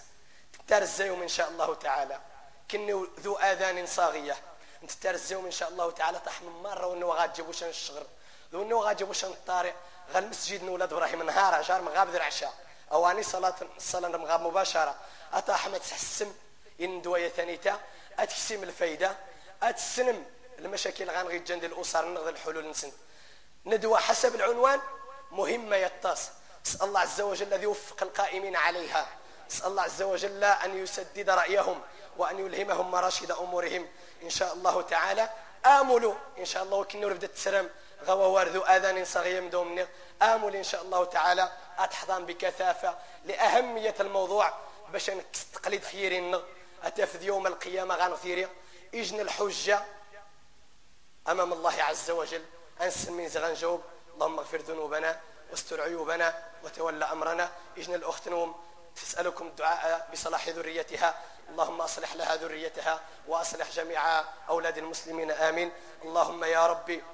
ترزيهم 0.68 1.22
إن 1.22 1.28
شاء 1.28 1.48
الله 1.48 1.74
تعالى. 1.74 2.20
كني 2.70 3.06
ذو 3.20 3.36
آذان 3.36 3.86
صاغية. 3.86 4.36
انت 4.82 4.90
ترزيهم 4.92 5.44
إن 5.44 5.50
شاء 5.50 5.68
الله 5.68 5.90
تعالى 5.90 6.20
تحمل 6.26 6.50
مرة 6.50 6.86
وانو 6.86 7.12
غاتجيبو 7.12 7.52
شان 7.52 7.68
الشغر. 7.68 8.06
ذو 8.52 8.62
انو 8.62 8.80
غاتجيبو 8.80 9.12
شان 9.12 9.30
الطارق 9.30 9.74
غال 10.12 10.28
مسجد 10.28 10.62
نولاد 10.62 10.92
إبراهيم 10.92 11.22
نهار 11.22 11.62
جار 11.62 11.82
مغاب 11.82 12.10
ذي 12.10 12.16
العشاء. 12.16 12.54
أواني 12.92 13.22
صلاة 13.22 13.54
الصلاة 13.76 14.08
مغاب 14.08 14.40
مباشرة. 14.40 14.94
أتا 15.32 15.52
أحمد 15.52 15.80
تحسم 15.80 16.32
إن 16.80 17.02
دوايا 17.02 17.28
ثانيتا 17.28 17.80
أتكسم 18.18 18.62
الفايدة. 18.62 19.16
أتسنم 19.62 20.24
المشاكل 20.58 21.10
غنغي 21.10 21.38
جند 21.38 21.64
الأسر 21.64 22.04
نغض 22.04 22.26
الحلول 22.28 22.70
نسن. 22.70 22.92
ندوة 23.66 23.98
حسب 23.98 24.34
العنوان. 24.34 24.80
مهمة 25.30 25.76
يتص 25.76 26.20
اسأل 26.66 26.86
الله 26.88 27.00
عز 27.00 27.20
وجل 27.20 27.46
الذي 27.46 27.62
يوفق 27.62 28.02
القائمين 28.02 28.56
عليها. 28.56 29.06
اسأل 29.50 29.66
الله 29.66 29.82
عز 29.82 30.02
وجل 30.02 30.44
أن 30.44 30.82
يسدد 30.82 31.30
رأيهم 31.30 31.80
وأن 32.16 32.38
يلهمهم 32.38 32.90
مراشد 32.90 33.30
أمورهم. 33.30 33.88
إن 34.22 34.30
شاء 34.30 34.52
الله 34.52 34.82
تعالى. 34.82 35.30
آملوا. 35.66 36.14
إن 36.38 36.44
شاء 36.44 36.62
الله 36.62 36.76
وكنو 36.76 37.08
ربدت 37.08 37.34
تسرم 37.34 37.70
غوا 38.06 38.26
واردو 38.26 38.62
آذان 38.62 39.04
صغير 39.04 39.42
مدومني 39.42 39.86
آمل 40.22 40.56
إن 40.56 40.64
شاء 40.64 40.82
الله 40.82 41.04
تعالى 41.04 41.52
أتحضان 41.78 42.26
بكثافة 42.26 42.98
لأهمية 43.24 43.94
الموضوع 44.00 44.52
باش 44.92 45.10
تقليد 45.52 45.84
خيرين. 45.84 46.42
أتفذ 46.84 47.22
يوم 47.22 47.46
القيامة 47.46 47.94
غنثيري 47.94 48.48
إجن 48.94 49.20
الحجة 49.20 49.82
أمام 51.28 51.52
الله 51.52 51.82
عز 51.82 52.10
وجل. 52.10 52.44
أنسن 52.80 53.12
من 53.12 53.28
زغنجوب 53.28 53.82
اللهم 54.14 54.38
اغفر 54.38 54.58
ذنوبنا 54.58 55.20
واستر 55.50 55.80
عيوبنا 55.80 56.44
وتولى 56.64 57.04
أمرنا. 57.04 57.52
إجن 57.78 57.94
الأخت 57.94 58.28
نوم. 58.28 58.54
تسألكم 58.96 59.46
الدعاء 59.46 60.08
بصلاح 60.12 60.48
ذريتها. 60.48 61.14
اللهم 61.48 61.80
أصلح 61.80 62.14
لها 62.14 62.36
ذريتها 62.36 63.00
وأصلح 63.28 63.70
جميع 63.70 64.24
أولاد 64.48 64.78
المسلمين. 64.78 65.30
آمين. 65.30 65.72
اللهم 66.04 66.44
يا 66.44 66.66
ربي 66.66 67.04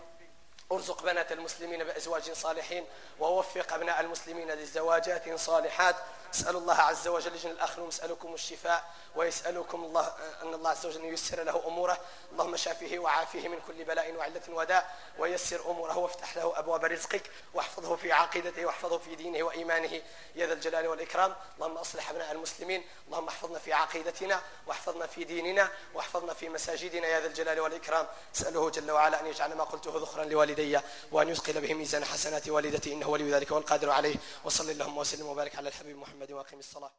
ارزق 0.72 1.02
بنات 1.02 1.32
المسلمين 1.32 1.84
بأزواج 1.84 2.32
صالحين 2.32 2.86
ووفق 3.20 3.74
أبناء 3.74 4.00
المسلمين 4.00 4.50
لزواجات 4.50 5.38
صالحات. 5.38 5.96
اسأل 6.35 6.57
الله 6.57 6.74
عز 6.74 7.09
وجل 7.09 7.33
لجن 7.33 7.51
الأخ 7.51 7.79
نسألكم 7.79 8.35
الشفاء 8.35 8.95
ويسألكم 9.16 9.85
الله 9.85 10.12
أن 10.43 10.55
الله 10.55 10.70
عز 10.70 10.87
وجل 10.87 11.05
ييسر 11.05 11.43
له 11.43 11.66
أموره. 11.66 12.01
اللهم 12.33 12.57
شافه 12.57 12.99
وعافيه 12.99 13.49
من 13.49 13.59
كل 13.66 13.85
بلاء 13.85 14.14
وعلة 14.14 14.43
وداء 14.49 14.97
ويسر 15.18 15.70
أموره 15.70 15.99
وافتح 15.99 16.37
له 16.37 16.59
أبواب 16.59 16.85
رزقك 16.85 17.31
واحفظه 17.55 17.97
في 17.97 18.12
عقيدته 18.12 18.66
واحفظه 18.66 18.99
في 18.99 19.14
دينه 19.14 19.43
وإيمانه. 19.43 20.03
يا 20.35 20.47
ذا 20.47 20.53
الجلال 20.53 20.87
والإكرام. 20.87 21.35
اللهم 21.57 21.76
أصلح 21.76 22.11
أبناء 22.11 22.33
المسلمين. 22.33 22.85
اللهم 23.07 23.29
احفظنا 23.29 23.59
في 23.59 23.72
عقيدتنا 23.72 24.43
واحفظنا 24.66 25.07
في 25.07 25.24
ديننا 25.24 25.70
واحفظنا 25.95 26.35
في 26.35 26.49
مساجدنا. 26.49 27.07
يا 27.07 27.20
ذا 27.20 27.26
الجلال 27.26 27.61
والإكرام. 27.61 28.07
اسأله 28.37 28.70
جل 28.70 28.91
وعلا 28.91 29.20
أن 29.20 29.26
يجعل 29.26 29.55
ما 29.55 29.64
قلته 29.64 29.99
ذخرا 29.99 30.24
لوالدي 30.24 30.81
وأن 31.12 31.29
يثقل 31.29 31.61
به 31.61 31.74
ميزان 31.74 32.05
حسنات 32.05 32.49
والدتي. 32.49 32.93
إنه 32.93 33.09
ولي 33.09 33.31
ذلك 33.31 33.51
والقادر 33.51 33.91
عليه. 33.91 34.16
وصلى 34.45 34.72
اللهم 34.72 34.99
وسلم 34.99 35.26
وبارك 35.26 35.57
على 35.57 35.68
الحبيب 35.68 35.97
محمد. 35.99 36.17
واقم 36.34 36.58
الصلاة. 36.58 36.90